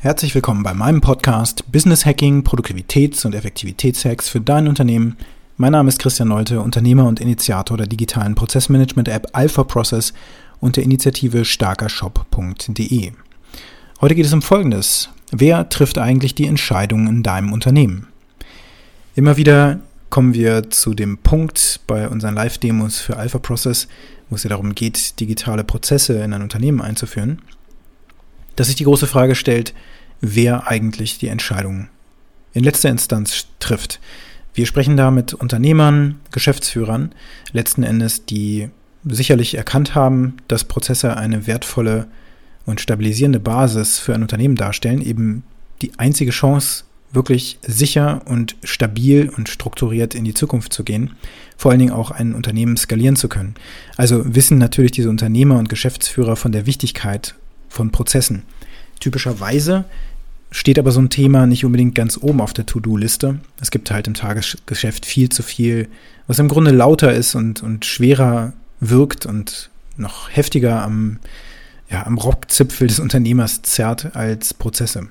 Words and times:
Herzlich 0.00 0.32
willkommen 0.36 0.62
bei 0.62 0.74
meinem 0.74 1.00
Podcast 1.00 1.72
Business 1.72 2.06
Hacking, 2.06 2.44
Produktivitäts- 2.44 3.26
und 3.26 3.34
Effektivitätshacks 3.34 4.28
für 4.28 4.40
dein 4.40 4.68
Unternehmen. 4.68 5.16
Mein 5.56 5.72
Name 5.72 5.88
ist 5.88 5.98
Christian 5.98 6.28
Nolte, 6.28 6.60
Unternehmer 6.60 7.08
und 7.08 7.18
Initiator 7.18 7.76
der 7.76 7.88
digitalen 7.88 8.36
Prozessmanagement-App 8.36 9.30
Alpha 9.32 9.64
Process 9.64 10.12
und 10.60 10.76
der 10.76 10.84
Initiative 10.84 11.44
starkershop.de. 11.44 13.10
Heute 14.00 14.14
geht 14.14 14.24
es 14.24 14.32
um 14.32 14.40
Folgendes. 14.40 15.08
Wer 15.32 15.68
trifft 15.68 15.98
eigentlich 15.98 16.36
die 16.36 16.46
Entscheidungen 16.46 17.08
in 17.08 17.22
deinem 17.24 17.52
Unternehmen? 17.52 18.06
Immer 19.16 19.36
wieder 19.36 19.80
kommen 20.10 20.32
wir 20.32 20.70
zu 20.70 20.94
dem 20.94 21.18
Punkt 21.18 21.80
bei 21.88 22.08
unseren 22.08 22.36
Live-Demos 22.36 23.00
für 23.00 23.16
Alpha 23.16 23.40
Process, 23.40 23.88
wo 24.30 24.36
es 24.36 24.44
ja 24.44 24.50
darum 24.50 24.76
geht, 24.76 25.18
digitale 25.18 25.64
Prozesse 25.64 26.22
in 26.22 26.32
ein 26.32 26.42
Unternehmen 26.42 26.80
einzuführen 26.80 27.42
dass 28.58 28.66
sich 28.66 28.76
die 28.76 28.84
große 28.84 29.06
Frage 29.06 29.36
stellt, 29.36 29.72
wer 30.20 30.68
eigentlich 30.68 31.18
die 31.18 31.28
Entscheidung 31.28 31.88
in 32.52 32.64
letzter 32.64 32.88
Instanz 32.88 33.46
trifft. 33.60 34.00
Wir 34.54 34.66
sprechen 34.66 34.96
da 34.96 35.10
mit 35.10 35.34
Unternehmern, 35.34 36.18
Geschäftsführern, 36.32 37.12
letzten 37.52 37.82
Endes, 37.84 38.24
die 38.26 38.70
sicherlich 39.04 39.54
erkannt 39.54 39.94
haben, 39.94 40.38
dass 40.48 40.64
Prozesse 40.64 41.16
eine 41.16 41.46
wertvolle 41.46 42.08
und 42.66 42.80
stabilisierende 42.80 43.40
Basis 43.40 43.98
für 43.98 44.14
ein 44.14 44.22
Unternehmen 44.22 44.56
darstellen, 44.56 45.00
eben 45.00 45.44
die 45.80 45.92
einzige 45.98 46.32
Chance, 46.32 46.84
wirklich 47.12 47.58
sicher 47.66 48.20
und 48.26 48.56
stabil 48.62 49.30
und 49.34 49.48
strukturiert 49.48 50.14
in 50.14 50.24
die 50.24 50.34
Zukunft 50.34 50.72
zu 50.72 50.84
gehen, 50.84 51.12
vor 51.56 51.70
allen 51.70 51.80
Dingen 51.80 51.92
auch 51.92 52.10
ein 52.10 52.34
Unternehmen 52.34 52.76
skalieren 52.76 53.16
zu 53.16 53.28
können. 53.28 53.54
Also 53.96 54.34
wissen 54.34 54.58
natürlich 54.58 54.92
diese 54.92 55.08
Unternehmer 55.08 55.58
und 55.58 55.68
Geschäftsführer 55.68 56.36
von 56.36 56.52
der 56.52 56.66
Wichtigkeit 56.66 57.34
von 57.68 57.92
Prozessen. 57.92 58.42
Typischerweise 59.00 59.84
steht 60.50 60.78
aber 60.78 60.92
so 60.92 61.00
ein 61.00 61.10
Thema 61.10 61.46
nicht 61.46 61.64
unbedingt 61.64 61.94
ganz 61.94 62.18
oben 62.18 62.40
auf 62.40 62.52
der 62.52 62.66
To-Do-Liste. 62.66 63.38
Es 63.60 63.70
gibt 63.70 63.90
halt 63.90 64.06
im 64.06 64.14
Tagesgeschäft 64.14 65.04
viel 65.04 65.28
zu 65.28 65.42
viel, 65.42 65.88
was 66.26 66.38
im 66.38 66.48
Grunde 66.48 66.70
lauter 66.70 67.12
ist 67.12 67.34
und, 67.34 67.62
und 67.62 67.84
schwerer 67.84 68.52
wirkt 68.80 69.26
und 69.26 69.70
noch 69.96 70.30
heftiger 70.30 70.82
am, 70.82 71.18
ja, 71.90 72.06
am 72.06 72.18
Rockzipfel 72.18 72.86
des 72.86 73.00
Unternehmers 73.00 73.62
zerrt 73.62 74.16
als 74.16 74.54
Prozesse. 74.54 75.08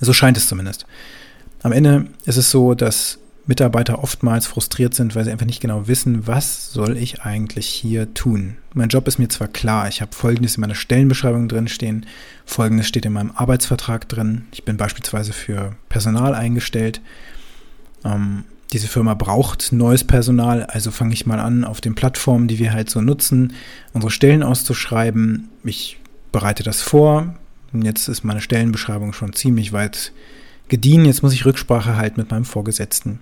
So 0.00 0.12
scheint 0.12 0.36
es 0.36 0.48
zumindest. 0.48 0.86
Am 1.62 1.72
Ende 1.72 2.06
ist 2.24 2.36
es 2.36 2.50
so, 2.50 2.74
dass 2.74 3.18
Mitarbeiter 3.46 4.02
oftmals 4.02 4.46
frustriert 4.46 4.94
sind, 4.94 5.14
weil 5.14 5.24
sie 5.24 5.32
einfach 5.32 5.46
nicht 5.46 5.60
genau 5.60 5.88
wissen, 5.88 6.26
was 6.26 6.72
soll 6.72 6.96
ich 6.96 7.22
eigentlich 7.22 7.66
hier 7.66 8.14
tun. 8.14 8.56
Mein 8.72 8.88
Job 8.88 9.08
ist 9.08 9.18
mir 9.18 9.28
zwar 9.28 9.48
klar, 9.48 9.88
ich 9.88 10.00
habe 10.00 10.14
Folgendes 10.14 10.56
in 10.56 10.60
meiner 10.60 10.76
Stellenbeschreibung 10.76 11.48
drin 11.48 11.68
stehen, 11.68 12.06
Folgendes 12.44 12.86
steht 12.86 13.04
in 13.04 13.12
meinem 13.12 13.32
Arbeitsvertrag 13.32 14.08
drin, 14.08 14.44
ich 14.52 14.64
bin 14.64 14.76
beispielsweise 14.76 15.32
für 15.32 15.74
Personal 15.88 16.34
eingestellt, 16.34 17.00
ähm, 18.04 18.44
diese 18.72 18.88
Firma 18.88 19.14
braucht 19.14 19.72
neues 19.72 20.04
Personal, 20.04 20.64
also 20.64 20.90
fange 20.90 21.12
ich 21.12 21.26
mal 21.26 21.40
an, 21.40 21.64
auf 21.64 21.80
den 21.80 21.94
Plattformen, 21.94 22.48
die 22.48 22.58
wir 22.58 22.72
halt 22.72 22.88
so 22.88 23.02
nutzen, 23.02 23.52
unsere 23.92 24.10
Stellen 24.10 24.42
auszuschreiben. 24.42 25.50
Ich 25.62 25.98
bereite 26.32 26.62
das 26.62 26.80
vor. 26.80 27.34
Und 27.74 27.82
jetzt 27.82 28.08
ist 28.08 28.24
meine 28.24 28.40
Stellenbeschreibung 28.40 29.12
schon 29.12 29.34
ziemlich 29.34 29.72
weit 29.72 30.12
gediehen, 30.68 31.04
jetzt 31.04 31.22
muss 31.22 31.34
ich 31.34 31.44
Rücksprache 31.44 31.96
halten 31.96 32.20
mit 32.20 32.30
meinem 32.30 32.44
Vorgesetzten. 32.44 33.20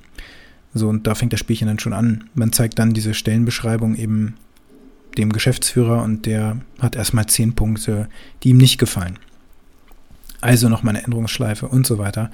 So, 0.72 0.88
und 0.88 1.06
da 1.06 1.14
fängt 1.14 1.32
das 1.32 1.40
Spielchen 1.40 1.66
dann 1.66 1.78
schon 1.78 1.92
an. 1.92 2.24
Man 2.34 2.52
zeigt 2.52 2.78
dann 2.78 2.94
diese 2.94 3.14
Stellenbeschreibung 3.14 3.96
eben 3.96 4.34
dem 5.18 5.32
Geschäftsführer 5.32 6.02
und 6.02 6.26
der 6.26 6.58
hat 6.78 6.94
erstmal 6.94 7.26
zehn 7.26 7.54
Punkte, 7.54 8.08
die 8.42 8.50
ihm 8.50 8.58
nicht 8.58 8.78
gefallen. 8.78 9.18
Also 10.40 10.68
nochmal 10.68 10.94
eine 10.94 11.04
Änderungsschleife 11.04 11.66
und 11.66 11.86
so 11.86 11.98
weiter. 11.98 12.30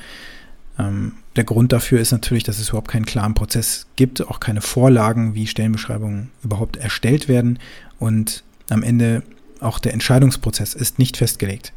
Ähm, 0.78 1.12
der 1.36 1.44
Grund 1.44 1.72
dafür 1.72 2.00
ist 2.00 2.12
natürlich, 2.12 2.44
dass 2.44 2.58
es 2.58 2.68
überhaupt 2.68 2.90
keinen 2.90 3.06
klaren 3.06 3.34
Prozess 3.34 3.86
gibt, 3.96 4.26
auch 4.28 4.40
keine 4.40 4.60
Vorlagen, 4.60 5.34
wie 5.34 5.46
Stellenbeschreibungen 5.46 6.30
überhaupt 6.42 6.76
erstellt 6.76 7.28
werden 7.28 7.58
und 7.98 8.44
am 8.68 8.82
Ende 8.82 9.22
auch 9.60 9.78
der 9.78 9.94
Entscheidungsprozess 9.94 10.74
ist 10.74 10.98
nicht 10.98 11.16
festgelegt 11.16 11.72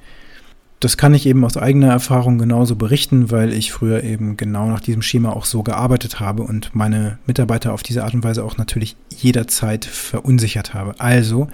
das 0.80 0.96
kann 0.96 1.14
ich 1.14 1.26
eben 1.26 1.44
aus 1.44 1.58
eigener 1.58 1.90
Erfahrung 1.90 2.38
genauso 2.38 2.76
berichten, 2.76 3.32
weil 3.32 3.52
ich 3.52 3.72
früher 3.72 4.04
eben 4.04 4.38
genau 4.38 4.68
nach 4.68 4.80
diesem 4.80 5.02
Schema 5.02 5.32
auch 5.32 5.46
so 5.46 5.62
gearbeitet 5.62 6.20
habe 6.20 6.44
und 6.44 6.74
meine 6.74 7.18
Mitarbeiter 7.26 7.74
auf 7.74 7.84
diese 7.84 8.06
Art 8.06 8.14
und 8.14 8.24
Weise 8.24 8.44
auch 8.44 8.58
natürlich 8.58 8.96
jederzeit 9.10 9.84
verunsichert 9.84 10.74
habe. 10.74 10.96
Also 11.00 11.50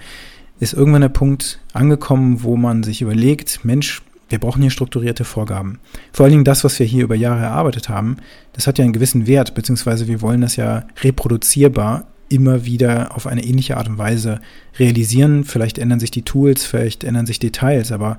ist 0.60 0.74
irgendwann 0.74 1.02
der 1.02 1.08
Punkt 1.08 1.60
angekommen, 1.72 2.42
wo 2.42 2.56
man 2.56 2.84
sich 2.84 3.02
überlegt, 3.02 3.64
Mensch, 3.64 4.00
wir 4.28 4.38
brauchen 4.38 4.62
hier 4.62 4.70
strukturierte 4.70 5.24
Vorgaben. 5.24 5.78
Vor 6.12 6.24
allen 6.24 6.32
Dingen 6.32 6.44
das, 6.44 6.64
was 6.64 6.78
wir 6.78 6.86
hier 6.86 7.04
über 7.04 7.14
Jahre 7.14 7.42
erarbeitet 7.42 7.88
haben, 7.88 8.16
das 8.52 8.66
hat 8.66 8.78
ja 8.78 8.84
einen 8.84 8.92
gewissen 8.92 9.26
Wert, 9.26 9.54
beziehungsweise 9.54 10.06
wir 10.06 10.20
wollen 10.20 10.40
das 10.40 10.56
ja 10.56 10.84
reproduzierbar 11.02 12.06
immer 12.28 12.64
wieder 12.64 13.14
auf 13.14 13.26
eine 13.26 13.44
ähnliche 13.44 13.76
Art 13.76 13.88
und 13.88 13.98
Weise 13.98 14.40
realisieren. 14.78 15.44
Vielleicht 15.44 15.78
ändern 15.78 16.00
sich 16.00 16.10
die 16.10 16.22
Tools, 16.22 16.64
vielleicht 16.64 17.04
ändern 17.04 17.26
sich 17.26 17.38
Details, 17.38 17.92
aber 17.92 18.18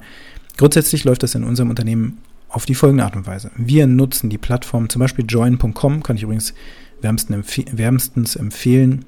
Grundsätzlich 0.58 1.04
läuft 1.04 1.24
das 1.24 1.36
in 1.36 1.44
unserem 1.44 1.70
Unternehmen 1.70 2.18
auf 2.50 2.66
die 2.66 2.76
folgende 2.76 3.04
Art 3.04 3.16
und 3.16 3.28
Weise. 3.28 3.52
Wir 3.56 3.88
nutzen 3.88 4.30
die 4.30 4.38
Plattform, 4.38 4.90
zum 4.90 5.00
Beispiel 5.00 5.26
join.com, 5.28 6.04
kann 6.04 6.16
ich 6.16 6.24
übrigens 6.24 6.54
wärmstens 7.02 8.36
empfehlen, 8.36 9.06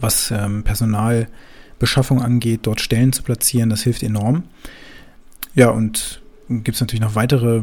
was 0.00 0.30
ähm, 0.30 0.64
Personalbeschaffung 0.64 2.20
angeht, 2.20 2.60
dort 2.64 2.80
Stellen 2.80 3.12
zu 3.12 3.22
platzieren. 3.22 3.70
Das 3.70 3.82
hilft 3.82 4.02
enorm. 4.02 4.44
Ja, 5.54 5.70
und 5.70 6.20
gibt 6.48 6.74
es 6.74 6.80
natürlich 6.80 7.02
noch 7.02 7.14
weitere 7.14 7.62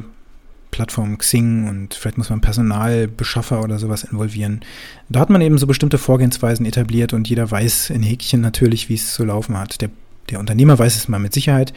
Plattformen, 0.71 1.17
Xing 1.17 1.67
und 1.67 1.93
vielleicht 1.93 2.17
muss 2.17 2.29
man 2.29 2.41
Personalbeschaffer 2.41 3.63
oder 3.63 3.79
sowas 3.79 4.03
involvieren. 4.03 4.61
Da 5.09 5.19
hat 5.19 5.29
man 5.29 5.41
eben 5.41 5.57
so 5.57 5.65
bestimmte 5.65 5.97
Vorgehensweisen 5.97 6.65
etabliert 6.65 7.13
und 7.13 7.27
jeder 7.27 7.49
weiß 7.49 7.89
in 7.89 8.03
Häkchen 8.03 8.41
natürlich, 8.41 8.89
wie 8.89 8.95
es 8.95 9.13
zu 9.13 9.25
laufen 9.25 9.57
hat. 9.57 9.81
Der, 9.81 9.89
der 10.29 10.39
Unternehmer 10.39 10.77
weiß 10.77 10.95
es 10.95 11.07
mal 11.07 11.19
mit 11.19 11.33
Sicherheit. 11.33 11.73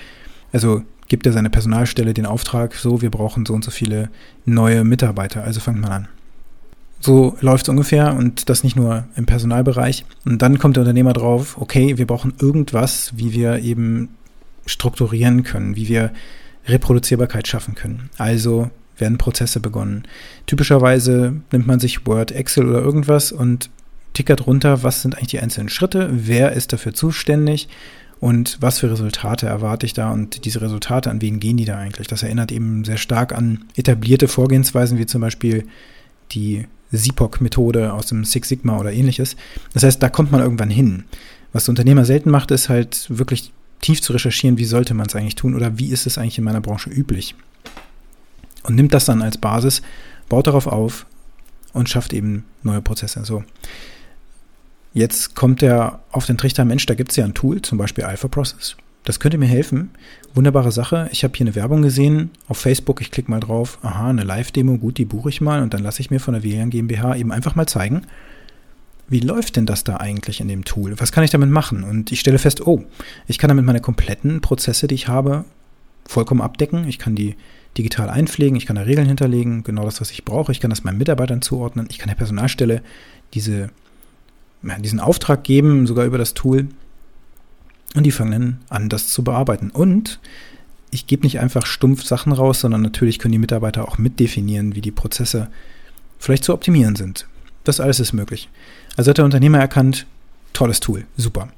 Also 0.53 0.83
gibt 1.11 1.27
er 1.27 1.33
seine 1.33 1.51
Personalstelle 1.51 2.15
den 2.15 2.25
Auftrag, 2.25 2.75
so, 2.75 3.03
wir 3.03 3.11
brauchen 3.11 3.45
so 3.45 3.53
und 3.53 3.65
so 3.65 3.73
viele 3.73 4.09
neue 4.47 4.85
Mitarbeiter, 4.85 5.43
also 5.43 5.59
fangt 5.61 5.81
man 5.81 5.91
an. 5.91 6.09
So 7.01 7.37
läuft 7.41 7.65
es 7.65 7.69
ungefähr 7.69 8.15
und 8.15 8.49
das 8.49 8.63
nicht 8.63 8.77
nur 8.77 9.05
im 9.17 9.27
Personalbereich. 9.27 10.05
Und 10.25 10.41
dann 10.41 10.59
kommt 10.59 10.77
der 10.77 10.83
Unternehmer 10.83 11.13
drauf, 11.13 11.57
okay, 11.61 11.99
wir 11.99 12.07
brauchen 12.07 12.35
irgendwas, 12.39 13.13
wie 13.17 13.33
wir 13.33 13.59
eben 13.59 14.11
strukturieren 14.67 15.43
können, 15.43 15.75
wie 15.75 15.89
wir 15.89 16.13
Reproduzierbarkeit 16.67 17.49
schaffen 17.49 17.75
können. 17.75 18.11
Also 18.17 18.71
werden 18.97 19.19
Prozesse 19.19 19.59
begonnen. 19.59 20.05
Typischerweise 20.47 21.35
nimmt 21.51 21.67
man 21.67 21.81
sich 21.81 22.07
Word, 22.07 22.31
Excel 22.31 22.69
oder 22.69 22.81
irgendwas 22.81 23.33
und 23.33 23.69
tickert 24.13 24.47
runter, 24.47 24.85
was 24.85 25.03
sind 25.03 25.17
eigentlich 25.17 25.29
die 25.29 25.41
einzelnen 25.41 25.71
Schritte, 25.71 26.09
wer 26.13 26.53
ist 26.53 26.73
dafür 26.73 26.95
zuständig, 26.95 27.69
und 28.21 28.59
was 28.61 28.79
für 28.79 28.91
Resultate 28.91 29.47
erwarte 29.47 29.87
ich 29.87 29.95
da 29.95 30.13
und 30.13 30.45
diese 30.45 30.61
Resultate, 30.61 31.11
an 31.11 31.23
wen 31.23 31.41
gehen 31.41 31.57
die 31.57 31.65
da 31.65 31.79
eigentlich? 31.79 32.07
Das 32.07 32.23
erinnert 32.23 32.53
eben 32.53 32.85
sehr 32.85 32.99
stark 32.99 33.33
an 33.35 33.65
etablierte 33.77 34.29
Vorgehensweisen, 34.29 34.99
wie 34.99 35.07
zum 35.07 35.23
Beispiel 35.23 35.67
die 36.33 36.67
SIPOC-Methode 36.93 37.93
aus 37.93 38.07
dem 38.07 38.25
Six 38.25 38.49
Sigma 38.49 38.79
oder 38.79 38.93
ähnliches. 38.93 39.37
Das 39.73 39.85
heißt, 39.85 40.03
da 40.03 40.11
kommt 40.11 40.33
man 40.33 40.43
irgendwann 40.43 40.71
hin. 40.71 41.05
Was 41.53 41.65
der 41.65 41.73
Unternehmer 41.73 42.05
selten 42.05 42.31
macht, 42.31 42.51
ist 42.51 42.69
halt 42.69 43.07
wirklich 43.09 43.53
tief 43.81 44.03
zu 44.03 44.13
recherchieren, 44.13 44.59
wie 44.59 44.67
sollte 44.67 44.93
man 44.93 45.07
es 45.07 45.17
eigentlich 45.17 45.37
tun 45.37 45.55
oder 45.55 45.79
wie 45.79 45.89
ist 45.89 46.07
es 46.07 46.19
eigentlich 46.19 46.37
in 46.37 46.45
meiner 46.45 46.61
Branche 46.61 46.91
üblich. 46.91 47.35
Und 48.65 48.75
nimmt 48.75 48.93
das 48.93 49.07
dann 49.07 49.23
als 49.23 49.39
Basis, 49.39 49.81
baut 50.29 50.47
darauf 50.47 50.67
auf 50.67 51.07
und 51.73 51.89
schafft 51.89 52.13
eben 52.13 52.45
neue 52.63 52.83
Prozesse. 52.83 53.25
So. 53.25 53.45
Jetzt 54.93 55.35
kommt 55.35 55.63
er 55.63 56.01
auf 56.11 56.27
den 56.27 56.37
Trichter, 56.37 56.65
Mensch, 56.65 56.87
da 56.87 56.95
gibt 56.95 57.13
es 57.13 57.17
ja 57.17 57.25
ein 57.25 57.35
Tool, 57.35 57.63
zum 57.63 57.79
Beispiel 57.79 58.05
Alpha 58.05 58.29
Process. 58.29 58.77
Das 59.05 59.19
könnte 59.19 59.39
mir 59.39 59.47
helfen. 59.47 59.91
Wunderbare 60.35 60.73
Sache. 60.73 61.09
Ich 61.11 61.25
habe 61.25 61.37
hier 61.37 61.47
eine 61.47 61.55
Werbung 61.55 61.83
gesehen 61.83 62.31
auf 62.49 62.59
Facebook. 62.59 63.01
Ich 63.01 63.11
klicke 63.11 63.31
mal 63.31 63.41
drauf. 63.41 63.79
Aha, 63.83 64.11
eine 64.11 64.25
Live-Demo. 64.25 64.77
Gut, 64.77 64.99
die 64.99 65.07
buche 65.07 65.31
ich 65.31 65.41
mal. 65.41 65.63
Und 65.63 65.73
dann 65.73 65.83
lasse 65.83 66.01
ich 66.01 66.11
mir 66.11 66.21
von 66.21 66.35
der 66.35 66.43
WLAN 66.43 66.71
GmbH 66.71 67.17
eben 67.17 67.33
einfach 67.33 67.55
mal 67.55 67.67
zeigen, 67.67 68.03
wie 69.09 69.21
läuft 69.21 69.57
denn 69.57 69.67
das 69.67 69.83
da 69.83 69.97
eigentlich 69.97 70.41
in 70.41 70.49
dem 70.49 70.65
Tool? 70.65 70.95
Was 71.01 71.11
kann 71.11 71.25
ich 71.25 71.31
damit 71.31 71.51
machen? 71.51 71.83
Und 71.83 72.13
ich 72.13 72.21
stelle 72.21 72.39
fest, 72.39 72.67
oh, 72.67 72.85
ich 73.27 73.39
kann 73.39 73.49
damit 73.49 73.65
meine 73.65 73.81
kompletten 73.81 74.41
Prozesse, 74.41 74.87
die 74.87 74.95
ich 74.95 75.09
habe, 75.09 75.45
vollkommen 76.07 76.43
abdecken. 76.43 76.87
Ich 76.87 76.99
kann 76.99 77.17
die 77.17 77.37
digital 77.77 78.11
einpflegen. 78.11 78.57
Ich 78.57 78.67
kann 78.67 78.77
da 78.77 78.83
Regeln 78.83 79.09
hinterlegen. 79.09 79.65
Genau 79.65 79.85
das, 79.85 80.01
was 80.01 80.11
ich 80.11 80.25
brauche. 80.25 80.53
Ich 80.53 80.61
kann 80.61 80.71
das 80.71 80.85
meinen 80.85 80.99
Mitarbeitern 80.99 81.43
zuordnen. 81.43 81.89
Ich 81.91 81.99
kann 81.99 82.09
der 82.09 82.17
Personalstelle 82.17 82.83
diese 83.35 83.71
diesen 84.63 85.01
Auftrag 85.01 85.45
geben, 85.45 85.87
sogar 85.87 86.05
über 86.05 86.19
das 86.19 86.35
Tool. 86.35 86.69
Und 87.95 88.05
die 88.05 88.13
fangen 88.13 88.33
dann 88.33 88.61
an, 88.69 88.89
das 88.89 89.09
zu 89.09 89.25
bearbeiten. 89.25 89.71
Und 89.71 90.21
ich 90.91 91.07
gebe 91.07 91.23
nicht 91.23 91.41
einfach 91.41 91.67
stumpf 91.67 92.05
Sachen 92.05 92.33
raus, 92.33 92.61
sondern 92.61 92.83
natürlich 92.83 93.19
können 93.19 93.33
die 93.33 93.39
Mitarbeiter 93.39 93.87
auch 93.87 93.99
mitdefinieren, 93.99 94.75
wie 94.75 94.81
die 94.81 94.91
Prozesse 94.91 95.49
vielleicht 96.19 96.45
zu 96.45 96.53
optimieren 96.53 96.97
sind. 96.97 97.27
Das 97.65 97.81
alles 97.81 98.01
ist 98.01 98.13
möglich. 98.13 98.49
Also 98.97 99.11
hat 99.11 99.19
der 99.19 99.25
Unternehmer 99.25 99.59
erkannt, 99.59 100.07
tolles 100.53 100.81
Tool, 100.81 101.05
super. 101.17 101.49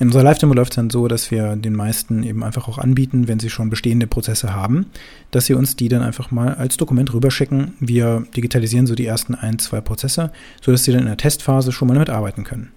In 0.00 0.06
unserer 0.06 0.22
Live-Demo 0.22 0.54
läuft 0.54 0.72
es 0.72 0.76
dann 0.76 0.90
so, 0.90 1.08
dass 1.08 1.32
wir 1.32 1.56
den 1.56 1.74
meisten 1.74 2.22
eben 2.22 2.44
einfach 2.44 2.68
auch 2.68 2.78
anbieten, 2.78 3.26
wenn 3.26 3.40
sie 3.40 3.50
schon 3.50 3.68
bestehende 3.68 4.06
Prozesse 4.06 4.54
haben, 4.54 4.86
dass 5.32 5.46
sie 5.46 5.54
uns 5.54 5.74
die 5.74 5.88
dann 5.88 6.02
einfach 6.02 6.30
mal 6.30 6.54
als 6.54 6.76
Dokument 6.76 7.12
rüberschicken. 7.12 7.74
Wir 7.80 8.24
digitalisieren 8.36 8.86
so 8.86 8.94
die 8.94 9.06
ersten 9.06 9.34
ein, 9.34 9.58
zwei 9.58 9.80
Prozesse, 9.80 10.30
sodass 10.62 10.84
sie 10.84 10.92
dann 10.92 11.00
in 11.00 11.08
der 11.08 11.16
Testphase 11.16 11.72
schon 11.72 11.88
mal 11.88 11.94
damit 11.94 12.10
arbeiten 12.10 12.44
können. 12.44 12.70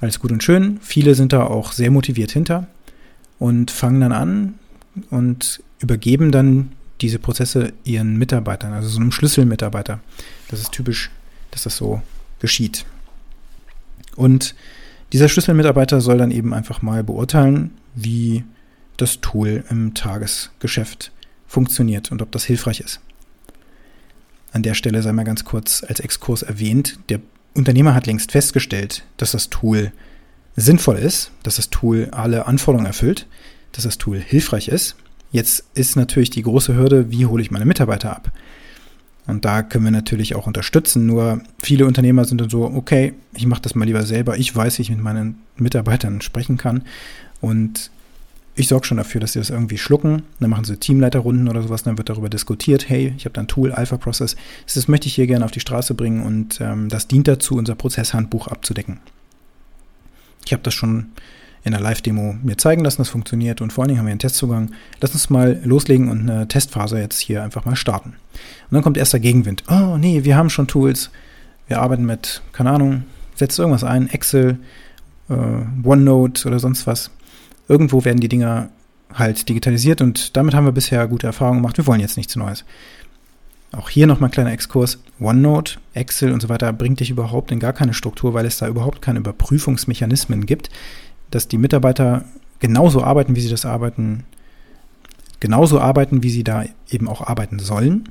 Alles 0.00 0.18
gut 0.18 0.32
und 0.32 0.42
schön. 0.42 0.78
Viele 0.80 1.14
sind 1.14 1.34
da 1.34 1.44
auch 1.44 1.72
sehr 1.72 1.90
motiviert 1.90 2.32
hinter 2.32 2.66
und 3.38 3.70
fangen 3.70 4.00
dann 4.00 4.12
an 4.12 4.54
und 5.10 5.62
übergeben 5.78 6.32
dann 6.32 6.72
diese 7.02 7.18
Prozesse 7.18 7.72
ihren 7.84 8.16
Mitarbeitern, 8.16 8.72
also 8.72 8.88
so 8.88 9.00
einem 9.00 9.12
Schlüsselmitarbeiter. 9.12 10.00
Das 10.48 10.60
ist 10.60 10.72
typisch, 10.72 11.10
dass 11.50 11.64
das 11.64 11.76
so 11.76 12.00
geschieht. 12.40 12.86
Und 14.16 14.54
dieser 15.12 15.28
Schlüsselmitarbeiter 15.28 16.00
soll 16.00 16.18
dann 16.18 16.30
eben 16.30 16.54
einfach 16.54 16.82
mal 16.82 17.04
beurteilen, 17.04 17.72
wie 17.94 18.44
das 18.96 19.20
Tool 19.20 19.64
im 19.68 19.94
Tagesgeschäft 19.94 21.12
funktioniert 21.46 22.10
und 22.10 22.22
ob 22.22 22.32
das 22.32 22.44
hilfreich 22.44 22.80
ist. 22.80 23.00
An 24.52 24.62
der 24.62 24.74
Stelle 24.74 25.02
sei 25.02 25.12
mal 25.12 25.24
ganz 25.24 25.44
kurz 25.44 25.84
als 25.86 26.00
Exkurs 26.00 26.42
erwähnt, 26.42 26.98
der 27.08 27.20
Unternehmer 27.54 27.94
hat 27.94 28.06
längst 28.06 28.32
festgestellt, 28.32 29.04
dass 29.18 29.32
das 29.32 29.50
Tool 29.50 29.92
sinnvoll 30.56 30.96
ist, 30.96 31.30
dass 31.42 31.56
das 31.56 31.70
Tool 31.70 32.08
alle 32.12 32.46
Anforderungen 32.46 32.86
erfüllt, 32.86 33.26
dass 33.72 33.84
das 33.84 33.98
Tool 33.98 34.18
hilfreich 34.18 34.68
ist. 34.68 34.96
Jetzt 35.30 35.64
ist 35.74 35.96
natürlich 35.96 36.30
die 36.30 36.42
große 36.42 36.74
Hürde, 36.74 37.10
wie 37.10 37.26
hole 37.26 37.42
ich 37.42 37.50
meine 37.50 37.64
Mitarbeiter 37.64 38.14
ab? 38.14 38.30
Und 39.26 39.44
da 39.44 39.62
können 39.62 39.84
wir 39.84 39.92
natürlich 39.92 40.34
auch 40.34 40.46
unterstützen. 40.46 41.06
Nur 41.06 41.40
viele 41.62 41.86
Unternehmer 41.86 42.24
sind 42.24 42.40
dann 42.40 42.50
so, 42.50 42.64
okay, 42.64 43.14
ich 43.34 43.46
mache 43.46 43.62
das 43.62 43.74
mal 43.74 43.84
lieber 43.84 44.02
selber. 44.02 44.36
Ich 44.36 44.54
weiß, 44.54 44.78
wie 44.78 44.82
ich 44.82 44.90
mit 44.90 45.00
meinen 45.00 45.38
Mitarbeitern 45.56 46.20
sprechen 46.20 46.56
kann. 46.56 46.82
Und 47.40 47.90
ich 48.54 48.68
sorge 48.68 48.86
schon 48.86 48.98
dafür, 48.98 49.20
dass 49.20 49.32
sie 49.32 49.38
das 49.38 49.50
irgendwie 49.50 49.78
schlucken. 49.78 50.24
Dann 50.40 50.50
machen 50.50 50.64
sie 50.64 50.76
Teamleiterrunden 50.76 51.48
oder 51.48 51.62
sowas. 51.62 51.84
Dann 51.84 51.98
wird 51.98 52.10
darüber 52.10 52.28
diskutiert, 52.28 52.88
hey, 52.88 53.14
ich 53.16 53.24
habe 53.24 53.32
da 53.32 53.42
ein 53.42 53.48
Tool, 53.48 53.72
Alpha 53.72 53.96
Process. 53.96 54.36
Das 54.72 54.88
möchte 54.88 55.06
ich 55.06 55.14
hier 55.14 55.26
gerne 55.26 55.44
auf 55.44 55.52
die 55.52 55.60
Straße 55.60 55.94
bringen 55.94 56.22
und 56.22 56.60
ähm, 56.60 56.88
das 56.88 57.06
dient 57.06 57.28
dazu, 57.28 57.56
unser 57.56 57.76
Prozesshandbuch 57.76 58.48
abzudecken. 58.48 58.98
Ich 60.44 60.52
habe 60.52 60.62
das 60.62 60.74
schon 60.74 61.12
in 61.64 61.72
der 61.72 61.80
Live-Demo 61.80 62.36
mir 62.42 62.58
zeigen 62.58 62.82
lassen, 62.82 62.98
das 62.98 63.08
funktioniert 63.08 63.60
und 63.60 63.72
vor 63.72 63.82
allen 63.82 63.88
Dingen 63.88 63.98
haben 63.98 64.06
wir 64.06 64.12
einen 64.12 64.18
Testzugang. 64.18 64.72
Lass 65.00 65.12
uns 65.12 65.30
mal 65.30 65.60
loslegen 65.64 66.08
und 66.08 66.28
eine 66.28 66.48
Testphase 66.48 66.98
jetzt 66.98 67.20
hier 67.20 67.42
einfach 67.42 67.64
mal 67.64 67.76
starten. 67.76 68.10
Und 68.10 68.72
dann 68.72 68.82
kommt 68.82 68.96
erst 68.96 69.12
der 69.12 69.20
Gegenwind. 69.20 69.62
Oh 69.68 69.96
nee, 69.96 70.24
wir 70.24 70.36
haben 70.36 70.50
schon 70.50 70.66
Tools. 70.66 71.10
Wir 71.68 71.80
arbeiten 71.80 72.04
mit, 72.04 72.42
keine 72.52 72.70
Ahnung, 72.70 73.04
setzt 73.36 73.58
irgendwas 73.58 73.84
ein, 73.84 74.08
Excel, 74.10 74.58
äh, 75.28 75.34
OneNote 75.84 76.48
oder 76.48 76.58
sonst 76.58 76.86
was. 76.86 77.10
Irgendwo 77.68 78.04
werden 78.04 78.20
die 78.20 78.28
Dinger 78.28 78.70
halt 79.14 79.48
digitalisiert 79.48 80.00
und 80.00 80.36
damit 80.36 80.54
haben 80.54 80.64
wir 80.64 80.72
bisher 80.72 81.06
gute 81.06 81.28
Erfahrungen 81.28 81.60
gemacht. 81.62 81.76
Wir 81.76 81.86
wollen 81.86 82.00
jetzt 82.00 82.16
nichts 82.16 82.34
Neues. 82.34 82.64
Auch 83.70 83.88
hier 83.88 84.06
nochmal 84.06 84.28
ein 84.28 84.32
kleiner 84.32 84.52
Exkurs. 84.52 84.98
OneNote, 85.20 85.76
Excel 85.94 86.32
und 86.32 86.42
so 86.42 86.48
weiter 86.48 86.72
bringt 86.72 87.00
dich 87.00 87.10
überhaupt 87.10 87.52
in 87.52 87.60
gar 87.60 87.72
keine 87.72 87.94
Struktur, 87.94 88.34
weil 88.34 88.46
es 88.46 88.58
da 88.58 88.66
überhaupt 88.66 89.00
keine 89.00 89.20
Überprüfungsmechanismen 89.20 90.44
gibt 90.44 90.68
dass 91.34 91.48
die 91.48 91.58
Mitarbeiter 91.58 92.24
genauso 92.60 93.02
arbeiten, 93.02 93.34
wie 93.34 93.40
sie 93.40 93.50
das 93.50 93.66
arbeiten, 93.66 94.24
genauso 95.40 95.80
arbeiten, 95.80 96.22
wie 96.22 96.30
sie 96.30 96.44
da 96.44 96.64
eben 96.88 97.08
auch 97.08 97.26
arbeiten 97.26 97.58
sollen, 97.58 98.08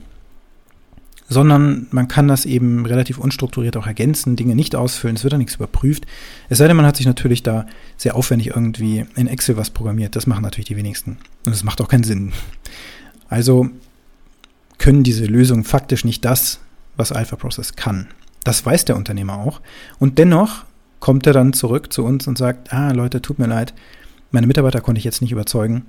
sondern 1.30 1.88
man 1.92 2.10
kann 2.10 2.28
das 2.28 2.46
eben 2.46 2.86
relativ 2.86 3.18
unstrukturiert 3.18 3.78
auch 3.78 3.88
ergänzen, 3.88 4.36
Dinge 4.36 4.54
nicht 4.54 4.76
ausfüllen, 4.76 5.16
es 5.16 5.24
wird 5.24 5.32
da 5.32 5.38
nichts 5.38 5.56
überprüft. 5.56 6.06
Es 6.50 6.58
sei 6.58 6.68
denn, 6.68 6.76
man 6.76 6.86
hat 6.86 6.98
sich 6.98 7.06
natürlich 7.06 7.42
da 7.42 7.66
sehr 7.96 8.16
aufwendig 8.16 8.48
irgendwie 8.48 9.06
in 9.16 9.28
Excel 9.28 9.56
was 9.56 9.70
programmiert. 9.70 10.18
Das 10.18 10.28
machen 10.28 10.44
natürlich 10.44 10.68
die 10.68 10.76
wenigsten. 10.76 11.20
Und 11.46 11.54
es 11.54 11.64
macht 11.64 11.80
auch 11.80 11.88
keinen 11.88 12.04
Sinn. 12.04 12.34
Also 13.30 13.70
können 14.78 15.04
diese 15.04 15.26
Lösungen 15.26 15.64
faktisch 15.64 16.04
nicht 16.04 16.26
das, 16.26 16.60
was 16.98 17.14
Alpha 17.14 17.38
Process 17.38 17.78
kann. 17.78 18.10
Das 18.44 18.66
weiß 18.66 18.84
der 18.84 18.98
Unternehmer 18.98 19.38
auch. 19.38 19.62
Und 20.00 20.18
dennoch 20.18 20.66
kommt 21.02 21.28
er 21.28 21.34
dann 21.34 21.52
zurück 21.52 21.92
zu 21.92 22.06
uns 22.06 22.28
und 22.28 22.38
sagt, 22.38 22.72
ah 22.72 22.92
Leute, 22.92 23.22
tut 23.22 23.40
mir 23.40 23.48
leid, 23.48 23.74
meine 24.32 24.48
Mitarbeiter 24.48 24.80
konnte 24.80 25.00
ich 25.00 25.04
jetzt 25.04 25.22
nicht 25.22 25.34
überzeugen. 25.34 25.86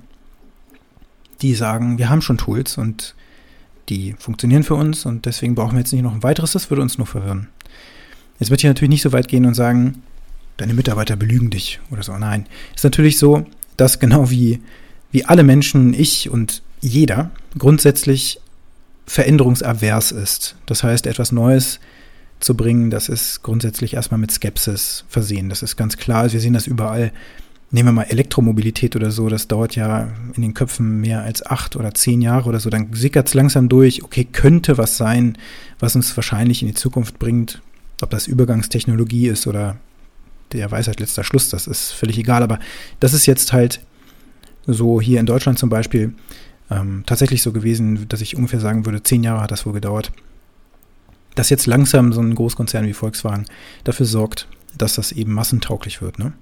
Die 1.41 1.55
sagen, 1.55 1.97
wir 1.97 2.09
haben 2.09 2.21
schon 2.21 2.37
Tools 2.37 2.77
und 2.77 3.15
die 3.89 4.15
funktionieren 4.19 4.63
für 4.63 4.75
uns 4.75 5.05
und 5.05 5.25
deswegen 5.25 5.55
brauchen 5.55 5.73
wir 5.73 5.79
jetzt 5.79 5.93
nicht 5.93 6.01
noch 6.01 6.13
ein 6.13 6.23
weiteres, 6.23 6.51
das 6.51 6.69
würde 6.69 6.81
uns 6.81 6.97
nur 6.97 7.07
verwirren. 7.07 7.47
Jetzt 8.39 8.49
wird 8.49 8.61
ich 8.61 8.67
natürlich 8.67 8.89
nicht 8.89 9.01
so 9.01 9.13
weit 9.13 9.27
gehen 9.27 9.45
und 9.45 9.53
sagen, 9.53 10.03
deine 10.57 10.73
Mitarbeiter 10.73 11.15
belügen 11.15 11.49
dich 11.49 11.79
oder 11.91 12.03
so. 12.03 12.17
Nein, 12.17 12.47
ist 12.75 12.83
natürlich 12.83 13.17
so, 13.17 13.45
dass 13.77 13.99
genau 13.99 14.29
wie, 14.29 14.61
wie 15.11 15.25
alle 15.25 15.43
Menschen, 15.43 15.93
ich 15.93 16.29
und 16.29 16.61
jeder 16.81 17.31
grundsätzlich 17.57 18.39
veränderungsavers 19.05 20.11
ist. 20.11 20.55
Das 20.65 20.83
heißt, 20.83 21.07
etwas 21.07 21.31
Neues 21.31 21.79
zu 22.43 22.55
bringen, 22.55 22.89
das 22.89 23.07
ist 23.07 23.41
grundsätzlich 23.41 23.93
erstmal 23.93 24.19
mit 24.19 24.31
Skepsis 24.31 25.05
versehen. 25.07 25.47
Das 25.47 25.63
ist 25.63 25.77
ganz 25.77 25.95
klar. 25.95 26.31
Wir 26.31 26.41
sehen 26.41 26.53
das 26.53 26.67
überall. 26.67 27.13
Nehmen 27.71 27.87
wir 27.87 27.93
mal 27.93 28.03
Elektromobilität 28.03 28.95
oder 28.95 29.09
so, 29.09 29.29
das 29.29 29.47
dauert 29.47 29.75
ja 29.75 30.09
in 30.35 30.43
den 30.43 30.53
Köpfen 30.53 30.99
mehr 30.99 31.23
als 31.23 31.43
acht 31.43 31.75
oder 31.75 31.93
zehn 31.93 32.21
Jahre 32.21 32.49
oder 32.49 32.59
so. 32.59 32.69
Dann 32.69 32.93
sickert 32.93 33.29
es 33.29 33.33
langsam 33.33 33.67
durch, 33.67 34.03
okay, 34.03 34.25
könnte 34.25 34.77
was 34.77 34.97
sein, 34.97 35.37
was 35.79 35.95
uns 35.95 36.15
wahrscheinlich 36.15 36.61
in 36.61 36.67
die 36.67 36.75
Zukunft 36.75 37.17
bringt. 37.17 37.61
Ob 38.01 38.11
das 38.11 38.27
Übergangstechnologie 38.27 39.27
ist 39.27 39.47
oder 39.47 39.77
der 40.51 40.69
Weisheit 40.69 40.99
letzter 40.99 41.23
Schluss, 41.23 41.49
das 41.49 41.65
ist 41.65 41.91
völlig 41.91 42.17
egal. 42.19 42.43
Aber 42.43 42.59
das 42.99 43.13
ist 43.13 43.25
jetzt 43.25 43.53
halt 43.53 43.79
so 44.67 45.01
hier 45.01 45.19
in 45.19 45.25
Deutschland 45.25 45.57
zum 45.57 45.69
Beispiel 45.69 46.13
ähm, 46.69 47.03
tatsächlich 47.07 47.41
so 47.41 47.53
gewesen, 47.53 48.07
dass 48.09 48.21
ich 48.21 48.35
ungefähr 48.35 48.59
sagen 48.59 48.85
würde, 48.85 49.01
zehn 49.01 49.23
Jahre 49.23 49.41
hat 49.41 49.51
das 49.51 49.65
wohl 49.65 49.73
gedauert 49.73 50.11
dass 51.35 51.49
jetzt 51.49 51.65
langsam 51.65 52.13
so 52.13 52.21
ein 52.21 52.35
Großkonzern 52.35 52.85
wie 52.85 52.93
Volkswagen 52.93 53.45
dafür 53.83 54.05
sorgt, 54.05 54.47
dass 54.77 54.95
das 54.95 55.11
eben 55.11 55.33
massentauglich 55.33 56.01
wird. 56.01 56.19
Ne? 56.19 56.33